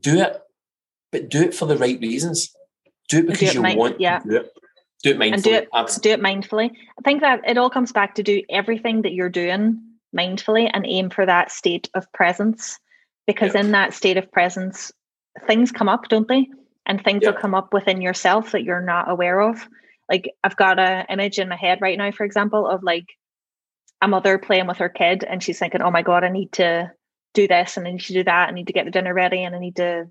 do 0.00 0.20
it. 0.20 0.40
But 1.10 1.30
do 1.30 1.42
it 1.42 1.54
for 1.54 1.66
the 1.66 1.76
right 1.76 1.98
reasons. 2.00 2.54
Do 3.08 3.18
it 3.18 3.26
because 3.26 3.40
do 3.40 3.46
it 3.46 3.54
you 3.54 3.62
mind- 3.62 3.78
want 3.78 4.00
yeah. 4.00 4.18
to 4.18 4.28
do 4.28 4.36
it. 4.36 4.52
Do 5.02 5.10
it 5.10 5.18
mindfully. 5.18 5.32
And 5.34 5.42
do 5.42 5.54
it, 5.54 5.68
do 6.02 6.10
it 6.10 6.20
mindfully. 6.20 6.70
I 6.70 7.02
think 7.04 7.20
that 7.20 7.48
it 7.48 7.56
all 7.56 7.70
comes 7.70 7.92
back 7.92 8.16
to 8.16 8.22
do 8.22 8.42
everything 8.50 9.02
that 9.02 9.12
you're 9.12 9.28
doing 9.28 9.80
mindfully 10.16 10.68
and 10.72 10.84
aim 10.86 11.08
for 11.10 11.24
that 11.24 11.52
state 11.52 11.88
of 11.94 12.12
presence. 12.12 12.78
Because 13.26 13.54
in 13.54 13.70
that 13.72 13.94
state 13.94 14.16
of 14.16 14.30
presence, 14.32 14.90
things 15.46 15.70
come 15.70 15.88
up, 15.88 16.08
don't 16.08 16.26
they? 16.26 16.48
and 16.88 17.04
things 17.04 17.20
yeah. 17.22 17.30
will 17.30 17.38
come 17.38 17.54
up 17.54 17.72
within 17.72 18.00
yourself 18.00 18.52
that 18.52 18.64
you're 18.64 18.80
not 18.80 19.10
aware 19.10 19.40
of. 19.40 19.68
Like 20.08 20.34
I've 20.42 20.56
got 20.56 20.78
an 20.80 21.04
image 21.10 21.38
in 21.38 21.48
my 21.50 21.56
head 21.56 21.78
right 21.80 21.98
now, 21.98 22.10
for 22.10 22.24
example, 22.24 22.66
of 22.66 22.82
like 22.82 23.06
a 24.00 24.08
mother 24.08 24.38
playing 24.38 24.66
with 24.66 24.78
her 24.78 24.88
kid 24.88 25.22
and 25.22 25.42
she's 25.42 25.58
thinking, 25.58 25.82
Oh 25.82 25.90
my 25.90 26.02
God, 26.02 26.24
I 26.24 26.30
need 26.30 26.50
to 26.52 26.90
do 27.38 27.46
this 27.48 27.76
and 27.76 27.86
I 27.86 27.92
need 27.92 28.00
to 28.00 28.12
do 28.12 28.24
that. 28.24 28.48
I 28.48 28.52
need 28.52 28.66
to 28.66 28.72
get 28.72 28.84
the 28.84 28.90
dinner 28.90 29.14
ready 29.14 29.44
and 29.44 29.54
I 29.54 29.58
need 29.60 29.76
to 29.76 30.08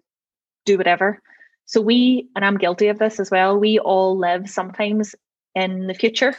do 0.66 0.78
whatever. 0.78 1.22
So 1.66 1.82
we, 1.82 2.30
and 2.36 2.46
I'm 2.46 2.58
guilty 2.58 2.88
of 2.88 3.00
this 3.00 3.20
as 3.20 3.30
well, 3.30 3.60
we 3.60 3.80
all 3.80 4.18
live 4.18 4.50
sometimes 4.50 5.14
in 5.54 5.88
the 5.88 5.94
future. 5.94 6.34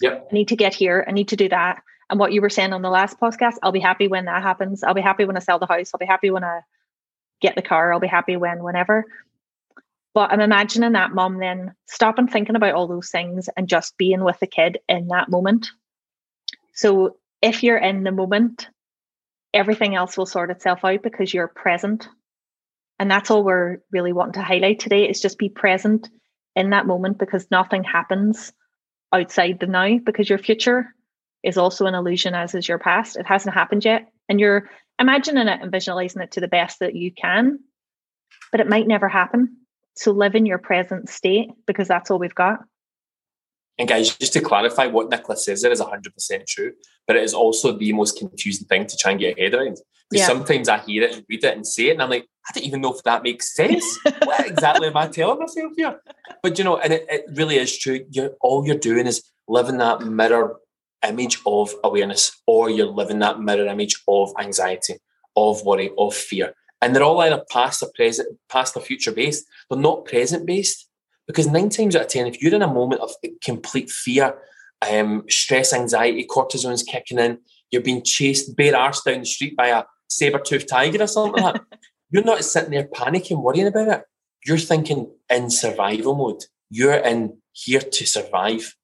Yep. 0.00 0.28
I 0.30 0.34
need 0.34 0.48
to 0.48 0.56
get 0.56 0.74
here. 0.74 1.04
I 1.08 1.12
need 1.12 1.28
to 1.28 1.36
do 1.36 1.48
that. 1.48 1.82
And 2.10 2.20
what 2.20 2.32
you 2.32 2.40
were 2.40 2.50
saying 2.50 2.72
on 2.72 2.82
the 2.82 2.90
last 2.90 3.18
podcast, 3.18 3.54
I'll 3.62 3.72
be 3.72 3.80
happy 3.80 4.06
when 4.06 4.26
that 4.26 4.42
happens. 4.42 4.84
I'll 4.84 4.94
be 4.94 5.00
happy 5.00 5.24
when 5.24 5.36
I 5.36 5.40
sell 5.40 5.58
the 5.58 5.66
house. 5.66 5.90
I'll 5.92 5.98
be 5.98 6.06
happy 6.06 6.30
when 6.30 6.44
I 6.44 6.60
get 7.40 7.56
the 7.56 7.62
car. 7.62 7.92
I'll 7.92 8.00
be 8.00 8.06
happy 8.06 8.36
when, 8.36 8.62
whenever. 8.62 9.04
But 10.12 10.30
I'm 10.30 10.40
imagining 10.40 10.92
that 10.92 11.12
mom 11.12 11.38
then 11.38 11.74
stopping 11.88 12.28
thinking 12.28 12.54
about 12.54 12.74
all 12.74 12.86
those 12.86 13.10
things 13.10 13.48
and 13.56 13.68
just 13.68 13.96
being 13.98 14.22
with 14.22 14.38
the 14.38 14.46
kid 14.46 14.78
in 14.88 15.08
that 15.08 15.28
moment. 15.28 15.66
So 16.74 17.16
if 17.42 17.64
you're 17.64 17.78
in 17.78 18.04
the 18.04 18.12
moment, 18.12 18.68
everything 19.54 19.94
else 19.94 20.18
will 20.18 20.26
sort 20.26 20.50
itself 20.50 20.84
out 20.84 21.02
because 21.02 21.32
you're 21.32 21.48
present. 21.48 22.08
And 22.98 23.10
that's 23.10 23.30
all 23.30 23.44
we're 23.44 23.78
really 23.90 24.12
wanting 24.12 24.34
to 24.34 24.42
highlight 24.42 24.80
today 24.80 25.08
is 25.08 25.20
just 25.20 25.38
be 25.38 25.48
present 25.48 26.10
in 26.54 26.70
that 26.70 26.86
moment 26.86 27.18
because 27.18 27.50
nothing 27.50 27.84
happens 27.84 28.52
outside 29.12 29.60
the 29.60 29.66
now 29.66 29.98
because 29.98 30.28
your 30.28 30.38
future 30.38 30.94
is 31.42 31.56
also 31.56 31.86
an 31.86 31.94
illusion 31.94 32.34
as 32.34 32.54
is 32.54 32.68
your 32.68 32.78
past. 32.78 33.16
It 33.16 33.26
hasn't 33.26 33.54
happened 33.54 33.84
yet. 33.84 34.08
And 34.28 34.40
you're 34.40 34.68
imagining 34.98 35.48
it 35.48 35.60
and 35.60 35.70
visualizing 35.70 36.22
it 36.22 36.32
to 36.32 36.40
the 36.40 36.48
best 36.48 36.80
that 36.80 36.94
you 36.94 37.12
can, 37.12 37.60
but 38.50 38.60
it 38.60 38.68
might 38.68 38.86
never 38.86 39.08
happen. 39.08 39.58
So 39.96 40.10
live 40.10 40.34
in 40.34 40.46
your 40.46 40.58
present 40.58 41.08
state 41.08 41.50
because 41.66 41.86
that's 41.86 42.10
all 42.10 42.18
we've 42.18 42.34
got. 42.34 42.60
And 43.78 43.88
guys, 43.88 44.16
just 44.16 44.32
to 44.34 44.40
clarify, 44.40 44.86
what 44.86 45.10
Nicola 45.10 45.36
says 45.36 45.62
there 45.62 45.72
is 45.72 45.80
100% 45.80 46.46
true, 46.46 46.72
but 47.06 47.16
it 47.16 47.24
is 47.24 47.34
also 47.34 47.76
the 47.76 47.92
most 47.92 48.16
confusing 48.18 48.66
thing 48.66 48.86
to 48.86 48.96
try 48.96 49.10
and 49.10 49.20
get 49.20 49.36
your 49.36 49.46
head 49.46 49.54
around. 49.54 49.78
Because 50.10 50.20
yeah. 50.20 50.26
sometimes 50.26 50.68
I 50.68 50.78
hear 50.78 51.02
it 51.02 51.16
and 51.16 51.24
read 51.28 51.42
it 51.42 51.56
and 51.56 51.66
say 51.66 51.88
it, 51.88 51.92
and 51.92 52.02
I'm 52.02 52.10
like, 52.10 52.28
I 52.48 52.52
don't 52.52 52.64
even 52.64 52.80
know 52.80 52.94
if 52.94 53.02
that 53.02 53.22
makes 53.22 53.54
sense. 53.54 53.98
what 54.24 54.46
exactly 54.46 54.86
am 54.86 54.96
I 54.96 55.08
telling 55.08 55.40
myself 55.40 55.72
here? 55.76 56.00
But 56.42 56.58
you 56.58 56.64
know, 56.64 56.76
and 56.76 56.92
it, 56.92 57.06
it 57.08 57.24
really 57.32 57.56
is 57.56 57.76
true. 57.76 58.04
You're, 58.10 58.30
all 58.40 58.66
you're 58.66 58.78
doing 58.78 59.06
is 59.06 59.24
living 59.48 59.78
that 59.78 60.02
mirror 60.02 60.56
image 61.06 61.38
of 61.46 61.74
awareness, 61.82 62.40
or 62.46 62.70
you're 62.70 62.86
living 62.86 63.18
that 63.20 63.40
mirror 63.40 63.66
image 63.66 64.02
of 64.06 64.32
anxiety, 64.38 64.94
of 65.36 65.64
worry, 65.64 65.90
of 65.98 66.14
fear. 66.14 66.54
And 66.80 66.94
they're 66.94 67.02
all 67.02 67.20
either 67.20 67.42
past 67.50 67.82
or 67.82 67.90
present, 67.94 68.38
past 68.48 68.76
or 68.76 68.80
future 68.80 69.12
based. 69.12 69.46
They're 69.68 69.78
not 69.78 70.04
present 70.04 70.46
based. 70.46 70.88
Because 71.26 71.46
nine 71.46 71.70
times 71.70 71.96
out 71.96 72.02
of 72.02 72.08
ten, 72.08 72.26
if 72.26 72.40
you're 72.40 72.54
in 72.54 72.62
a 72.62 72.72
moment 72.72 73.00
of 73.00 73.12
complete 73.42 73.90
fear, 73.90 74.36
um, 74.88 75.24
stress, 75.28 75.72
anxiety, 75.72 76.24
cortisone's 76.24 76.82
kicking 76.82 77.18
in, 77.18 77.38
you're 77.70 77.82
being 77.82 78.02
chased 78.02 78.56
bare 78.56 78.76
arse 78.76 79.02
down 79.02 79.20
the 79.20 79.26
street 79.26 79.56
by 79.56 79.68
a 79.68 79.84
saber-toothed 80.08 80.68
tiger 80.68 81.02
or 81.02 81.06
something 81.06 81.42
like 81.42 81.54
that, 81.54 81.78
you're 82.10 82.24
not 82.24 82.44
sitting 82.44 82.70
there 82.70 82.88
panicking, 82.88 83.42
worrying 83.42 83.66
about 83.66 83.88
it. 83.88 84.02
You're 84.44 84.58
thinking 84.58 85.10
in 85.30 85.50
survival 85.50 86.14
mode. 86.14 86.44
You're 86.70 86.94
in 86.94 87.38
here 87.52 87.80
to 87.80 88.06
survive. 88.06 88.74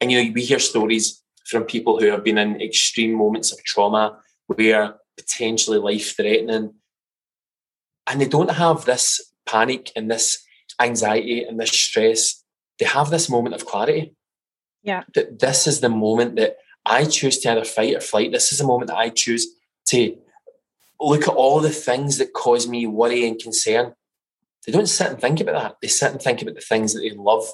And 0.00 0.12
you 0.12 0.22
know, 0.22 0.32
we 0.32 0.44
hear 0.44 0.60
stories 0.60 1.22
from 1.46 1.64
people 1.64 1.98
who 1.98 2.06
have 2.10 2.22
been 2.22 2.38
in 2.38 2.60
extreme 2.60 3.14
moments 3.14 3.52
of 3.52 3.62
trauma 3.64 4.18
where 4.46 4.94
potentially 5.16 5.78
life 5.78 6.14
threatening 6.16 6.74
and 8.06 8.20
they 8.20 8.28
don't 8.28 8.50
have 8.50 8.84
this 8.84 9.32
panic 9.46 9.90
and 9.96 10.10
this 10.10 10.42
anxiety 10.80 11.42
and 11.42 11.58
this 11.58 11.70
stress. 11.70 12.42
They 12.78 12.86
have 12.86 13.10
this 13.10 13.28
moment 13.28 13.54
of 13.54 13.66
clarity. 13.66 14.14
Yeah. 14.82 15.04
That 15.14 15.40
this 15.40 15.66
is 15.66 15.80
the 15.80 15.88
moment 15.88 16.36
that 16.36 16.56
I 16.86 17.04
choose 17.04 17.38
to 17.38 17.50
either 17.50 17.64
fight 17.64 17.94
or 17.94 18.00
flight. 18.00 18.32
This 18.32 18.52
is 18.52 18.60
a 18.60 18.66
moment 18.66 18.88
that 18.88 18.96
I 18.96 19.10
choose 19.10 19.46
to 19.88 20.16
look 21.00 21.22
at 21.22 21.34
all 21.34 21.60
the 21.60 21.70
things 21.70 22.18
that 22.18 22.32
cause 22.32 22.68
me 22.68 22.86
worry 22.86 23.26
and 23.26 23.40
concern. 23.40 23.94
They 24.66 24.72
don't 24.72 24.86
sit 24.86 25.08
and 25.08 25.20
think 25.20 25.40
about 25.40 25.62
that. 25.62 25.76
They 25.80 25.88
sit 25.88 26.12
and 26.12 26.20
think 26.20 26.42
about 26.42 26.54
the 26.54 26.60
things 26.60 26.94
that 26.94 27.00
they 27.00 27.10
love. 27.10 27.44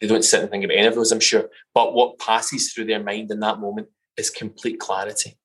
They 0.00 0.06
don't 0.06 0.24
sit 0.24 0.40
and 0.40 0.50
think 0.50 0.64
about 0.64 0.76
any 0.76 0.86
of 0.86 0.94
those, 0.94 1.12
I'm 1.12 1.20
sure. 1.20 1.48
But 1.74 1.94
what 1.94 2.18
passes 2.18 2.72
through 2.72 2.86
their 2.86 3.02
mind 3.02 3.30
in 3.30 3.40
that 3.40 3.60
moment 3.60 3.88
is 4.16 4.30
complete 4.30 4.80
clarity. 4.80 5.38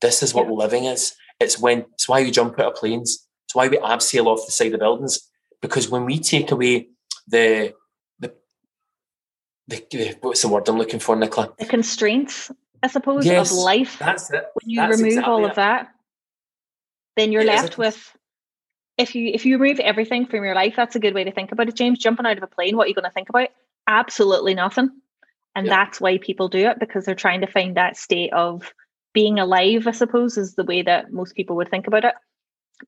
This 0.00 0.22
is 0.22 0.32
what 0.32 0.46
yeah. 0.46 0.52
living 0.52 0.84
is. 0.84 1.14
It's 1.40 1.58
when 1.58 1.80
it's 1.92 2.08
why 2.08 2.22
we 2.22 2.30
jump 2.30 2.58
out 2.58 2.72
of 2.72 2.74
planes. 2.74 3.26
It's 3.46 3.54
why 3.54 3.68
we 3.68 3.78
abseil 3.78 4.26
off 4.26 4.46
the 4.46 4.52
side 4.52 4.74
of 4.74 4.80
buildings. 4.80 5.20
Because 5.60 5.88
when 5.88 6.04
we 6.04 6.18
take 6.18 6.50
away 6.50 6.88
the 7.26 7.74
the, 8.18 8.32
the, 9.66 9.84
the 9.90 10.16
what's 10.20 10.42
the 10.42 10.48
word 10.48 10.68
I'm 10.68 10.78
looking 10.78 11.00
for, 11.00 11.16
Nicola? 11.16 11.52
The 11.58 11.66
constraints, 11.66 12.50
I 12.82 12.86
suppose, 12.88 13.26
yes, 13.26 13.50
of 13.50 13.58
life. 13.58 13.98
That's 13.98 14.30
it. 14.30 14.46
When 14.54 14.70
you 14.70 14.80
that's 14.80 14.96
remove 14.98 15.12
exactly 15.14 15.32
all 15.32 15.44
it. 15.44 15.50
of 15.50 15.56
that, 15.56 15.88
then 17.16 17.32
you're 17.32 17.42
It 17.42 17.48
left 17.48 17.64
isn't. 17.64 17.78
with 17.78 18.16
if 18.96 19.14
you 19.14 19.30
if 19.32 19.46
you 19.46 19.58
remove 19.58 19.80
everything 19.80 20.26
from 20.26 20.44
your 20.44 20.54
life, 20.54 20.74
that's 20.76 20.96
a 20.96 21.00
good 21.00 21.14
way 21.14 21.24
to 21.24 21.32
think 21.32 21.52
about 21.52 21.68
it, 21.68 21.74
James. 21.76 21.98
Jumping 21.98 22.26
out 22.26 22.36
of 22.36 22.42
a 22.42 22.48
plane, 22.48 22.76
what 22.76 22.86
are 22.86 22.88
you 22.88 22.94
going 22.94 23.04
to 23.04 23.10
think 23.10 23.28
about? 23.28 23.48
Absolutely 23.86 24.54
nothing. 24.54 24.90
And 25.54 25.66
Yeah. 25.66 25.76
that's 25.76 26.00
why 26.00 26.18
people 26.18 26.48
do 26.48 26.68
it 26.68 26.78
because 26.78 27.04
they're 27.04 27.14
trying 27.14 27.40
to 27.40 27.46
find 27.46 27.76
that 27.76 27.96
state 27.96 28.32
of 28.32 28.72
being 29.14 29.38
alive, 29.38 29.86
I 29.86 29.92
suppose, 29.92 30.36
is 30.36 30.54
the 30.54 30.64
way 30.64 30.82
that 30.82 31.12
most 31.12 31.34
people 31.34 31.56
would 31.56 31.70
think 31.70 31.86
about 31.86 32.04
it. 32.04 32.14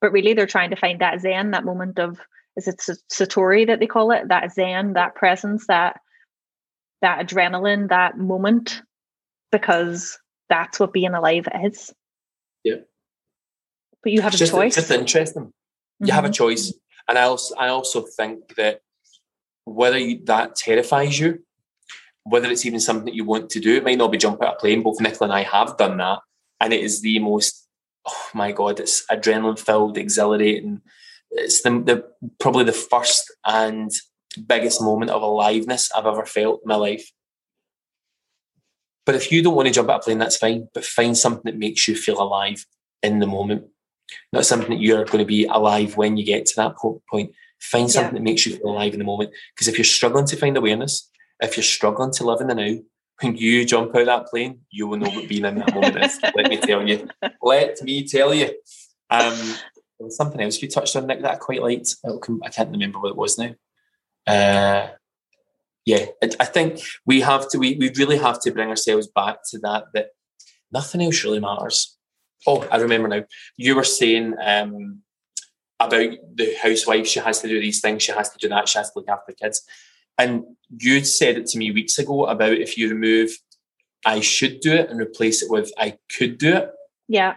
But 0.01 0.13
really, 0.13 0.35
they're 0.35 0.47
trying 0.47 0.71
to 0.71 0.77
find 0.77 1.01
that 1.01 1.21
zen, 1.21 1.51
that 1.53 1.65
moment 1.65 1.99
of 1.99 2.21
is 2.57 2.69
it 2.69 2.79
satori 3.13 3.67
that 3.67 3.81
they 3.81 3.87
call 3.87 4.11
it? 4.11 4.29
That 4.29 4.53
zen, 4.53 4.95
that 4.95 5.15
presence, 5.15 5.67
that 5.67 6.01
that 7.03 7.27
adrenaline, 7.27 7.89
that 7.89 8.19
moment, 8.19 8.83
because 9.53 10.19
that's 10.49 10.79
what 10.79 10.93
being 10.93 11.15
alive 11.15 11.49
is. 11.65 11.93
Yeah. 12.65 12.77
But 14.03 14.13
you 14.13 14.21
have 14.21 14.35
It's 14.35 14.43
a 14.43 14.45
just, 14.45 14.53
choice. 14.53 14.77
It's 14.77 14.89
just 14.89 15.01
interesting. 15.01 15.53
You 16.01 16.13
have 16.13 16.25
a 16.25 16.29
Mhm. 16.29 16.35
choice, 16.35 16.73
and 17.09 17.19
I 17.19 17.23
also 17.23 17.55
I 17.57 17.69
also 17.69 18.03
think 18.03 18.57
that 18.57 18.81
whether 19.65 19.99
you, 19.99 20.21
that 20.25 20.57
terrifies 20.57 21.19
you, 21.21 21.45
whether 22.25 22.51
it's 22.51 22.67
even 22.67 22.81
something 22.81 23.05
that 23.05 23.15
you 23.15 23.25
want 23.25 23.51
to 23.51 23.61
do, 23.61 23.77
it 23.77 23.85
might 23.85 23.99
not 23.99 24.11
be 24.11 24.19
jump 24.19 24.43
out 24.43 24.49
of 24.49 24.55
a 24.55 24.61
plane. 24.61 24.83
Both 24.83 25.01
Nicola 25.01 25.31
and 25.31 25.39
I 25.39 25.43
have 25.43 25.77
done 25.77 25.99
that, 25.99 26.21
and 26.61 26.73
it 26.73 26.81
is 26.81 27.01
the 27.03 27.19
most 27.19 27.67
oh 28.07 28.29
my 28.35 28.51
god, 28.51 28.81
it's 28.81 29.07
adrenaline 29.07 29.59
filled, 29.59 29.99
exhilarating. 29.99 30.81
It's 31.33 31.63
the, 31.63 31.71
the 31.71 32.05
probably 32.39 32.65
the 32.65 32.73
first 32.73 33.33
and 33.47 33.91
biggest 34.47 34.83
moment 34.83 35.11
of 35.11 35.23
aliveness 35.23 35.91
I've 35.93 36.07
ever 36.07 36.27
felt 36.27 36.61
in 36.65 36.69
my 36.69 36.77
life. 36.77 37.11
But 39.07 39.15
if 39.15 39.33
you 39.33 39.43
don't 39.43 39.55
want 39.55 39.69
to 39.69 39.75
jump 39.75 39.89
out 39.89 39.97
of 39.97 40.01
a 40.03 40.05
plane, 40.05 40.19
that's 40.19 40.37
fine. 40.37 40.69
But 40.75 40.85
find 40.85 41.17
something 41.17 41.43
that 41.45 41.59
makes 41.59 41.89
you 41.89 41.97
feel 41.97 42.21
alive 42.21 42.65
in 43.03 43.19
the 43.19 43.27
moment. 43.27 43.65
Not 44.33 44.47
something 44.47 44.71
that 44.71 44.81
you're 44.81 45.05
going 45.05 45.19
to 45.19 45.25
be 45.25 45.47
alive 45.47 45.97
when 45.97 46.17
you 46.17 46.25
get 46.25 46.47
to 46.47 46.57
that 46.57 46.77
point. 46.77 47.33
Find 47.61 47.89
Yeah. 47.89 47.93
something 47.93 48.15
that 48.15 48.23
makes 48.23 48.47
you 48.47 48.57
feel 48.57 48.71
alive 48.71 48.93
in 48.93 48.99
the 48.99 49.05
moment. 49.05 49.31
Because 49.55 49.69
if 49.69 49.79
you're 49.79 49.85
struggling 49.85 50.27
to 50.27 50.37
find 50.37 50.57
awareness, 50.57 51.11
if 51.41 51.57
you're 51.57 51.65
struggling 51.65 52.13
to 52.13 52.25
live 52.25 52.41
in 52.41 52.49
the 52.49 52.55
now, 52.55 52.79
when 53.23 53.37
you 53.37 53.65
jump 53.65 53.95
out 53.95 54.03
of 54.03 54.07
that 54.07 54.27
plane, 54.27 54.61
you 54.71 54.87
will 54.87 54.99
know 54.99 55.11
what 55.11 55.29
being 55.29 55.45
in 55.45 55.59
that 55.59 55.75
moment 55.75 56.05
is. 56.05 56.19
Let 56.35 56.49
me 56.49 56.57
tell 56.59 56.87
you. 56.87 57.09
Let 57.43 57.83
me 57.83 58.07
tell 58.07 58.33
you. 58.35 58.51
Um, 59.11 59.55
something 60.09 60.41
else 60.41 60.61
you 60.63 60.69
touched 60.69 60.97
on, 60.97 61.07
Nic, 61.07 61.23
that 61.23 61.33
I 61.33 61.37
quite 61.37 61.63
liked. 61.63 61.97
Come- 62.23 62.43
I 62.45 62.49
can't 62.49 62.71
remember 62.71 62.99
what 62.99 63.11
it 63.11 63.17
was 63.17 63.39
now. 63.39 63.55
Uh, 64.27 64.89
yeah, 65.87 66.07
I, 66.23 66.31
I 66.41 66.45
think 66.45 66.81
we 67.07 67.21
have 67.21 67.49
to. 67.51 67.59
We, 67.59 67.77
we 67.77 67.91
really 67.97 68.19
have 68.19 68.41
to 68.43 68.51
bring 68.51 68.69
ourselves 68.69 69.09
back 69.09 69.39
to 69.51 69.59
that. 69.61 69.85
That 69.95 70.09
nothing 70.73 71.03
else 71.03 71.25
really 71.25 71.41
matters. 71.41 71.97
Oh, 72.47 72.67
I 72.71 72.77
remember 72.79 73.09
now. 73.09 73.25
You 73.57 73.77
were 73.77 73.85
saying 73.85 74.35
um, 74.43 75.03
about 75.79 76.11
the 76.35 76.55
housewife. 76.63 77.07
She 77.07 77.21
has 77.21 77.41
to 77.41 77.49
do 77.49 77.61
these 77.61 77.81
things. 77.81 78.03
She 78.03 78.13
has 78.13 78.31
to 78.31 78.39
do 78.39 78.49
that. 78.49 78.69
She 78.69 78.79
has 78.79 78.91
to 78.93 78.99
look 78.99 79.09
after 79.09 79.33
kids. 79.33 79.63
And 80.19 80.45
you'd 80.69 81.07
said 81.07 81.39
it 81.39 81.47
to 81.47 81.59
me 81.59 81.71
weeks 81.71 81.99
ago 81.99 82.27
about 82.27 82.53
if 82.53 82.77
you 82.77 82.89
remove 82.89 83.31
"I 84.05 84.21
should 84.21 84.61
do 84.61 84.73
it" 84.73 84.91
and 84.91 85.01
replace 85.01 85.43
it 85.43 85.51
with 85.51 85.73
"I 85.79 85.99
could 86.17 86.39
do 86.39 86.57
it." 86.57 86.71
Yeah. 87.09 87.35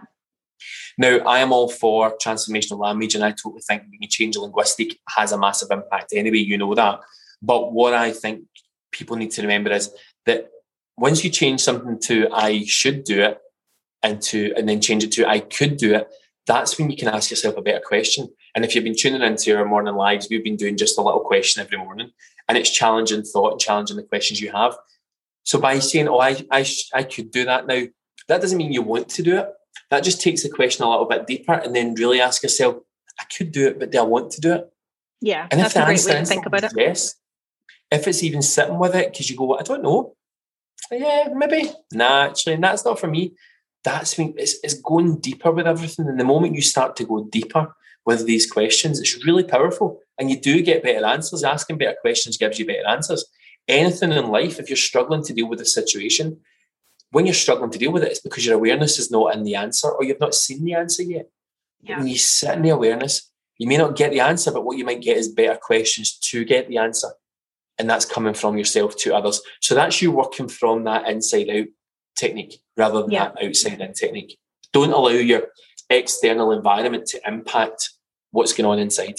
Now, 0.98 1.18
I 1.18 1.40
am 1.40 1.52
all 1.52 1.68
for 1.68 2.16
transformational 2.18 2.78
language, 2.78 3.14
and 3.14 3.24
I 3.24 3.30
totally 3.30 3.62
think 3.62 3.82
when 3.82 4.00
you 4.00 4.08
change 4.08 4.36
linguistic 4.36 4.98
has 5.08 5.32
a 5.32 5.38
massive 5.38 5.68
impact 5.70 6.12
anyway, 6.12 6.38
you 6.38 6.58
know 6.58 6.74
that. 6.74 7.00
But 7.42 7.72
what 7.72 7.94
I 7.94 8.12
think 8.12 8.44
people 8.92 9.16
need 9.16 9.32
to 9.32 9.42
remember 9.42 9.72
is 9.72 9.90
that 10.26 10.50
once 10.96 11.24
you 11.24 11.30
change 11.30 11.60
something 11.60 11.98
to 11.98 12.28
I 12.32 12.64
should 12.64 13.04
do 13.04 13.20
it 13.20 13.38
and 14.02 14.22
to 14.22 14.54
and 14.56 14.68
then 14.68 14.80
change 14.80 15.04
it 15.04 15.12
to 15.12 15.28
I 15.28 15.40
could 15.40 15.76
do 15.76 15.94
it, 15.94 16.08
that's 16.46 16.78
when 16.78 16.90
you 16.90 16.96
can 16.96 17.08
ask 17.08 17.30
yourself 17.30 17.56
a 17.56 17.62
better 17.62 17.82
question. 17.84 18.28
And 18.54 18.64
if 18.64 18.74
you've 18.74 18.84
been 18.84 18.96
tuning 18.96 19.22
into 19.22 19.56
our 19.56 19.64
morning 19.64 19.94
lives, 19.94 20.28
we've 20.30 20.44
been 20.44 20.56
doing 20.56 20.76
just 20.76 20.98
a 20.98 21.02
little 21.02 21.20
question 21.20 21.62
every 21.62 21.78
morning, 21.78 22.10
and 22.48 22.56
it's 22.56 22.70
challenging 22.70 23.22
thought 23.22 23.52
and 23.52 23.60
challenging 23.60 23.96
the 23.96 24.02
questions 24.04 24.40
you 24.40 24.52
have. 24.52 24.76
So 25.42 25.58
by 25.60 25.78
saying, 25.78 26.08
"Oh, 26.08 26.20
I 26.20 26.44
I, 26.50 26.66
I 26.92 27.02
could 27.02 27.30
do 27.30 27.44
that 27.44 27.66
now," 27.66 27.82
that 28.28 28.40
doesn't 28.40 28.58
mean 28.58 28.72
you 28.72 28.82
want 28.82 29.08
to 29.10 29.22
do 29.22 29.38
it. 29.38 29.48
That 29.90 30.04
just 30.04 30.20
takes 30.20 30.42
the 30.42 30.48
question 30.48 30.84
a 30.84 30.90
little 30.90 31.06
bit 31.06 31.26
deeper, 31.26 31.52
and 31.52 31.74
then 31.74 31.94
really 31.94 32.20
ask 32.20 32.42
yourself, 32.42 32.76
"I 33.20 33.24
could 33.36 33.52
do 33.52 33.66
it, 33.68 33.78
but 33.78 33.90
do 33.92 33.98
I 33.98 34.02
want 34.02 34.32
to 34.32 34.40
do 34.40 34.52
it?" 34.54 34.72
Yeah. 35.20 35.46
And 35.50 35.60
That's 35.60 35.74
if 35.74 35.76
a 35.76 35.78
the 35.80 35.84
great 35.86 35.92
answer 35.98 36.08
way 36.08 36.14
to 36.16 36.20
is 36.22 36.28
think 36.28 36.46
about 36.46 36.64
it. 36.64 36.72
yes, 36.76 37.14
if 37.90 38.08
it's 38.08 38.22
even 38.22 38.42
sitting 38.42 38.78
with 38.78 38.94
it 38.94 39.12
because 39.12 39.30
you 39.30 39.36
go, 39.36 39.56
I 39.56 39.62
don't 39.62 39.82
know, 39.82 40.16
yeah, 40.90 41.28
maybe, 41.34 41.70
nah, 41.92 42.24
actually, 42.24 42.54
and 42.54 42.64
that's 42.64 42.84
not 42.84 42.98
for 42.98 43.06
me. 43.06 43.32
That's 43.84 44.16
when 44.18 44.34
it's, 44.36 44.56
it's 44.62 44.74
going 44.74 45.20
deeper 45.20 45.50
with 45.50 45.66
everything. 45.66 46.08
And 46.08 46.18
the 46.18 46.24
moment 46.24 46.54
you 46.54 46.62
start 46.62 46.96
to 46.96 47.04
go 47.04 47.24
deeper 47.24 47.74
with 48.04 48.26
these 48.26 48.50
questions, 48.50 49.00
it's 49.00 49.24
really 49.24 49.44
powerful, 49.44 50.00
and 50.18 50.30
you 50.30 50.38
do 50.40 50.62
get 50.62 50.82
better 50.82 51.04
answers. 51.06 51.44
Asking 51.44 51.78
better 51.78 51.96
questions 52.00 52.36
gives 52.36 52.58
you 52.58 52.66
better 52.66 52.86
answers. 52.86 53.24
Anything 53.66 54.12
in 54.12 54.28
life, 54.28 54.58
if 54.58 54.68
you're 54.68 54.76
struggling 54.76 55.22
to 55.24 55.32
deal 55.32 55.48
with 55.48 55.60
a 55.60 55.64
situation, 55.64 56.40
when 57.14 57.26
you're 57.26 57.34
struggling 57.34 57.70
to 57.70 57.78
deal 57.78 57.92
with 57.92 58.02
it, 58.02 58.10
it's 58.10 58.20
because 58.20 58.44
your 58.44 58.56
awareness 58.56 58.98
is 58.98 59.08
not 59.08 59.34
in 59.36 59.44
the 59.44 59.54
answer, 59.54 59.88
or 59.88 60.02
you've 60.02 60.18
not 60.18 60.34
seen 60.34 60.64
the 60.64 60.74
answer 60.74 61.04
yet. 61.04 61.30
Yeah. 61.80 61.98
When 61.98 62.08
you 62.08 62.18
sit 62.18 62.56
in 62.56 62.62
the 62.62 62.70
awareness, 62.70 63.30
you 63.56 63.68
may 63.68 63.76
not 63.76 63.94
get 63.94 64.10
the 64.10 64.18
answer, 64.18 64.50
but 64.50 64.64
what 64.64 64.76
you 64.78 64.84
might 64.84 65.00
get 65.00 65.16
is 65.16 65.28
better 65.28 65.56
questions 65.56 66.18
to 66.18 66.44
get 66.44 66.66
the 66.66 66.78
answer. 66.78 67.10
And 67.78 67.88
that's 67.88 68.04
coming 68.04 68.34
from 68.34 68.58
yourself 68.58 68.96
to 68.96 69.14
others. 69.14 69.40
So 69.60 69.76
that's 69.76 70.02
you 70.02 70.10
working 70.10 70.48
from 70.48 70.82
that 70.84 71.08
inside 71.08 71.48
out 71.50 71.66
technique 72.16 72.60
rather 72.76 73.02
than 73.02 73.12
Yeah. 73.12 73.28
that 73.28 73.46
outside 73.46 73.80
in 73.80 73.92
technique. 73.92 74.36
Don't 74.72 74.92
allow 74.92 75.10
your 75.10 75.42
external 75.90 76.50
environment 76.50 77.06
to 77.06 77.20
impact 77.24 77.90
what's 78.32 78.52
going 78.52 78.66
on 78.66 78.80
inside. 78.80 79.18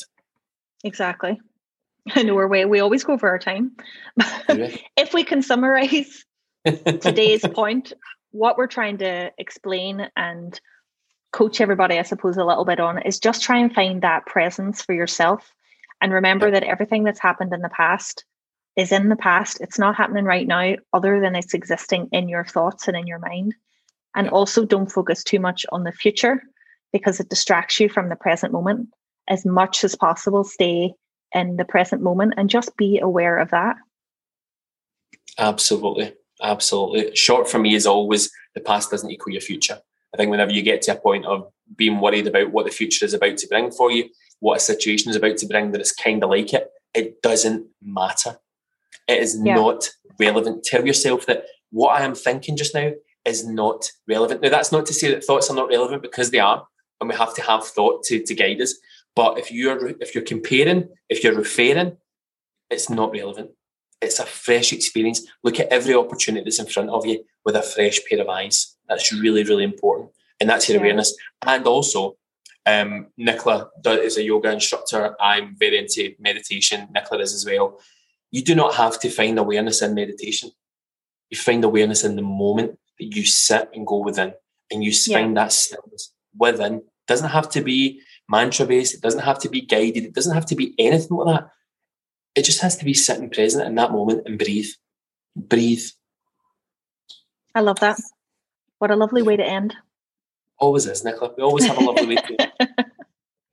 Exactly. 0.84 1.40
I 2.14 2.24
know 2.24 2.36
we're 2.36 2.68
we 2.68 2.82
always 2.82 3.06
go 3.06 3.14
over 3.14 3.30
our 3.30 3.40
time. 3.40 3.72
if 4.98 5.14
we 5.14 5.24
can 5.24 5.42
summarize 5.42 6.26
today's 6.66 7.42
point, 7.42 7.94
what 8.32 8.58
we're 8.58 8.68
trying 8.68 8.98
to 9.00 9.32
explain 9.38 10.10
and 10.16 10.60
coach 11.32 11.62
everybody, 11.62 12.00
I 12.00 12.04
suppose, 12.04 12.38
a 12.38 12.46
little 12.46 12.66
bit 12.66 12.80
on 12.80 13.02
is 13.02 13.20
just 13.20 13.44
try 13.44 13.58
and 13.60 13.74
find 13.74 14.02
that 14.02 14.26
presence 14.26 14.82
for 14.82 14.94
yourself. 14.94 15.52
And 16.02 16.12
remember 16.12 16.52
that 16.52 16.64
everything 16.64 17.04
that's 17.04 17.20
happened 17.20 17.54
in 17.54 17.62
the 17.62 17.70
past 17.70 18.26
is 18.76 18.92
in 18.92 19.10
the 19.10 19.16
past. 19.16 19.60
It's 19.62 19.80
not 19.80 19.96
happening 19.96 20.26
right 20.26 20.48
now, 20.48 20.76
other 20.94 21.20
than 21.20 21.36
it's 21.36 21.54
existing 21.54 22.10
in 22.12 22.30
your 22.30 22.46
thoughts 22.46 22.88
and 22.88 22.98
in 22.98 23.08
your 23.08 23.20
mind. 23.20 23.54
And 24.16 24.30
also 24.30 24.66
don't 24.66 24.92
focus 24.92 25.24
too 25.24 25.40
much 25.40 25.66
on 25.72 25.84
the 25.84 25.92
future 25.92 26.42
because 26.94 27.20
it 27.20 27.30
distracts 27.30 27.80
you 27.80 27.90
from 27.90 28.10
the 28.10 28.16
present 28.16 28.54
moment. 28.54 28.90
As 29.28 29.46
much 29.46 29.84
as 29.84 29.96
possible, 29.96 30.44
stay 30.44 30.94
in 31.34 31.58
the 31.58 31.66
present 31.66 32.02
moment 32.02 32.36
and 32.38 32.50
just 32.50 32.78
be 32.78 33.00
aware 33.00 33.38
of 33.38 33.52
that. 33.52 33.76
Absolutely. 35.38 36.14
Absolutely. 36.42 37.16
Short 37.16 37.50
for 37.50 37.60
me 37.60 37.76
is 37.76 37.86
always 37.86 38.30
the 38.54 38.62
past 38.62 38.92
doesn't 38.92 39.10
equal 39.12 39.34
your 39.34 39.42
future. 39.42 39.80
I 40.14 40.18
think 40.18 40.32
whenever 40.32 40.52
you 40.52 40.62
get 40.62 40.82
to 40.84 40.94
a 40.94 41.00
point 41.00 41.26
of 41.26 41.48
being 41.76 42.00
worried 42.00 42.28
about 42.28 42.52
what 42.52 42.66
the 42.66 42.72
future 42.72 43.06
is 43.06 43.14
about 43.14 43.38
to 43.38 43.48
bring 43.48 43.72
for 43.72 43.92
you, 43.92 44.10
what 44.40 44.58
a 44.58 44.62
situation 44.62 45.10
is 45.10 45.16
about 45.16 45.38
to 45.38 45.48
bring 45.48 45.72
that 45.72 45.82
it's 45.82 45.94
kind 45.94 46.24
of 46.24 46.30
like 46.30 46.54
it, 46.54 46.70
it 46.94 47.22
doesn't 47.22 47.68
matter. 47.82 48.38
It 49.08 49.22
is 49.22 49.40
Yeah. 49.44 49.56
not 49.56 49.90
relevant. 50.20 50.64
Tell 50.64 50.86
yourself 50.86 51.26
that 51.26 51.46
what 51.72 52.00
I 52.00 52.06
am 52.06 52.16
thinking 52.16 52.56
just 52.56 52.74
now 52.74 52.92
is 53.26 53.46
not 53.46 53.92
relevant. 54.08 54.42
Now, 54.42 54.50
that's 54.50 54.72
not 54.72 54.86
to 54.86 54.94
say 54.94 55.10
that 55.12 55.24
thoughts 55.24 55.50
are 55.50 55.56
not 55.56 55.70
relevant 55.70 56.02
because 56.02 56.32
they 56.32 56.40
are, 56.40 56.66
and 57.02 57.10
we 57.10 57.16
have 57.16 57.34
to 57.36 57.42
have 57.42 57.66
thought 57.66 58.04
to, 58.04 58.22
to 58.22 58.36
guide 58.36 58.62
us. 58.62 58.76
But 59.16 59.40
if 59.40 59.52
you're 59.52 59.88
if 60.02 60.14
you're 60.14 60.24
comparing, 60.24 60.90
if 61.10 61.24
you're 61.24 61.36
referring, 61.36 61.98
it's 62.70 62.90
not 62.90 63.12
relevant. 63.12 63.52
It's 64.02 64.20
a 64.20 64.26
fresh 64.26 64.74
experience. 64.74 65.26
Look 65.44 65.60
at 65.60 65.70
every 65.70 65.96
opportunity 65.96 66.44
that's 66.44 66.60
in 66.60 66.68
front 66.68 66.90
of 66.90 67.06
you 67.06 67.24
with 67.44 67.56
a 67.56 67.62
fresh 67.62 68.00
pair 68.08 68.22
of 68.22 68.30
eyes. 68.30 68.76
That's 68.88 69.12
really, 69.12 69.44
really 69.44 69.64
important. 69.64 70.12
And 70.40 70.50
that's 70.50 70.68
your 70.68 70.78
Yeah. 70.78 70.84
awareness. 70.84 71.16
And 71.46 71.66
also, 71.66 72.18
um, 72.66 73.08
Nicola 73.18 73.70
is 73.86 74.18
a 74.18 74.24
yoga 74.24 74.52
instructor. 74.52 75.16
I'm 75.20 75.56
very 75.58 75.78
into 75.78 76.14
meditation. 76.20 76.88
Nicola 76.94 77.22
is 77.22 77.34
as 77.34 77.46
well. 77.46 77.80
You 78.32 78.44
do 78.44 78.56
not 78.56 78.76
have 78.76 79.00
to 79.00 79.10
find 79.10 79.40
awareness 79.40 79.82
in 79.82 79.94
meditation. 79.94 80.52
You 81.30 81.38
find 81.38 81.64
awareness 81.64 82.04
in 82.04 82.16
the 82.16 82.22
moment. 82.22 82.80
that 82.98 83.14
you 83.14 83.26
sit 83.26 83.70
and 83.74 83.86
go 83.86 83.98
within 83.98 84.34
and 84.72 84.82
you 84.82 84.94
find 84.94 85.36
yeah. 85.36 85.44
that 85.44 85.52
stillness 85.52 86.14
within. 86.38 86.76
It 86.76 87.08
doesn't 87.08 87.30
have 87.30 87.50
to 87.50 87.62
be 87.62 88.02
mantra 88.30 88.66
based, 88.66 88.94
it 88.94 89.02
doesn't 89.02 89.22
have 89.22 89.40
to 89.40 89.50
be 89.50 89.62
guided, 89.62 90.06
it 90.06 90.14
doesn't 90.14 90.34
have 90.34 90.46
to 90.48 90.56
be 90.56 90.74
anything 90.80 91.18
like 91.18 91.36
that. 91.36 91.50
It 92.36 92.44
just 92.44 92.62
has 92.62 92.78
to 92.78 92.86
be 92.86 92.94
sitting 92.94 93.30
present 93.30 93.66
in 93.66 93.76
that 93.76 93.92
moment 93.92 94.24
and 94.26 94.38
breathe. 94.38 94.70
Breathe. 95.36 95.84
I 97.54 97.62
love 97.62 97.80
that. 97.80 97.98
What 98.80 98.92
a 98.92 98.96
lovely 98.96 99.22
way 99.22 99.38
to 99.38 99.46
end. 99.46 99.76
Always 100.58 100.86
is, 100.86 101.04
Nicola. 101.04 101.34
We 101.38 101.44
always 101.44 101.66
have 101.66 101.78
a 101.78 101.82
lovely 101.82 102.08
way 102.08 102.16
to 102.16 102.42
end. 102.42 102.74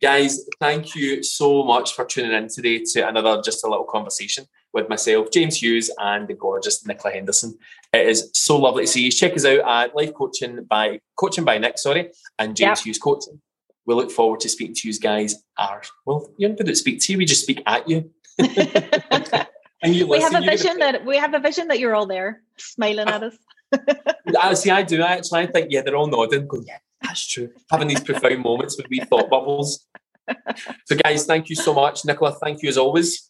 Guys, 0.03 0.45
thank 0.59 0.97
you 0.97 1.23
so 1.23 1.62
much 1.62 1.95
for 1.95 2.05
tuning 2.05 2.33
in 2.33 2.49
today 2.49 2.83
to 2.92 3.07
another 3.09 3.40
just 3.40 3.64
a 3.64 3.68
little 3.71 3.85
conversation 3.85 4.47
with 4.73 4.88
myself, 4.88 5.29
James 5.33 5.62
Hughes, 5.62 5.92
and 5.99 6.27
the 6.27 6.35
gorgeous 6.35 6.85
Nicola 6.85 7.14
Henderson. 7.14 7.57
It 7.92 8.09
is 8.09 8.31
so 8.35 8.59
lovely 8.59 8.85
to 8.85 8.90
see 8.90 9.05
you. 9.05 9.12
Check 9.12 9.35
us 9.35 9.45
out 9.45 9.61
at 9.61 9.95
Life 9.95 10.12
Coaching 10.14 10.64
by 10.64 11.01
Coaching 11.16 11.45
by 11.45 11.59
Nic, 11.59 11.79
sorry, 11.79 12.11
and 12.40 12.57
James 12.57 12.81
yep. 12.81 12.85
Hughes 12.85 12.99
Coaching. 12.99 13.40
We 13.87 13.95
look 13.95 14.11
forward 14.11 14.40
to 14.40 14.49
speaking 14.49 14.75
to 14.75 14.88
you 14.88 14.99
guys. 14.99 15.37
Are 15.57 15.83
well, 16.05 16.33
you 16.37 16.49
don't 16.49 16.75
speak 16.75 17.01
to 17.03 17.12
you; 17.12 17.18
we 17.18 17.25
just 17.25 17.42
speak 17.42 17.62
at 17.66 17.88
you. 17.88 18.11
and 19.83 19.95
you 19.95 20.07
we 20.07 20.21
have 20.21 20.35
a 20.35 20.40
vision 20.40 20.79
that 20.79 21.05
we 21.05 21.16
have 21.16 21.35
a 21.35 21.38
vision 21.38 21.68
that 21.68 21.79
you're 21.79 21.95
all 21.95 22.07
there, 22.07 22.42
smiling 22.57 23.09
ah. 23.09 23.14
at 23.14 23.23
us. 23.25 23.37
I 23.73 23.79
ah, 24.38 24.55
see. 24.55 24.71
I 24.71 24.83
do. 24.83 25.03
I 25.03 25.12
actually 25.12 25.40
I 25.40 25.47
think 25.47 25.68
yeah, 25.71 25.83
they're 25.83 25.97
all 25.97 26.07
nodding. 26.07 26.47
Going, 26.47 26.64
yeah, 26.66 26.79
that's 27.03 27.27
true. 27.27 27.51
Having 27.71 27.88
these 27.88 28.01
profound 28.01 28.38
moments 28.45 28.77
with 28.77 28.88
we 28.88 29.01
thought 29.01 29.31
bubbles. 29.31 29.87
So, 30.87 30.97
guys, 30.97 31.27
thank 31.27 31.49
you 31.49 31.57
so 31.57 31.75
much, 31.75 32.05
Nicola. 32.05 32.33
Thank 32.33 32.62
you 32.62 32.68
as 32.68 32.79
always. 32.79 33.29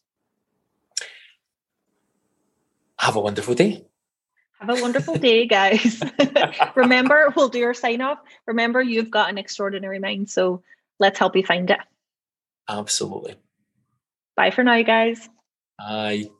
Have 2.98 3.16
a 3.16 3.20
wonderful 3.20 3.54
day. 3.54 3.84
Have 4.60 4.78
a 4.78 4.80
wonderful 4.80 5.16
day, 5.16 5.46
guys. 5.46 6.00
Remember, 6.76 7.32
we'll 7.34 7.48
do 7.48 7.64
our 7.64 7.74
sign 7.74 8.00
off. 8.00 8.18
Remember, 8.46 8.80
you've 8.80 9.10
got 9.10 9.28
an 9.28 9.38
extraordinary 9.38 9.98
mind, 9.98 10.30
so 10.30 10.62
let's 11.00 11.18
help 11.18 11.34
you 11.34 11.44
find 11.44 11.68
it. 11.70 11.80
Absolutely. 12.68 13.34
Bye 14.36 14.50
for 14.50 14.64
now, 14.64 14.74
you 14.74 14.84
guys. 14.84 15.28
Bye. 15.78 16.30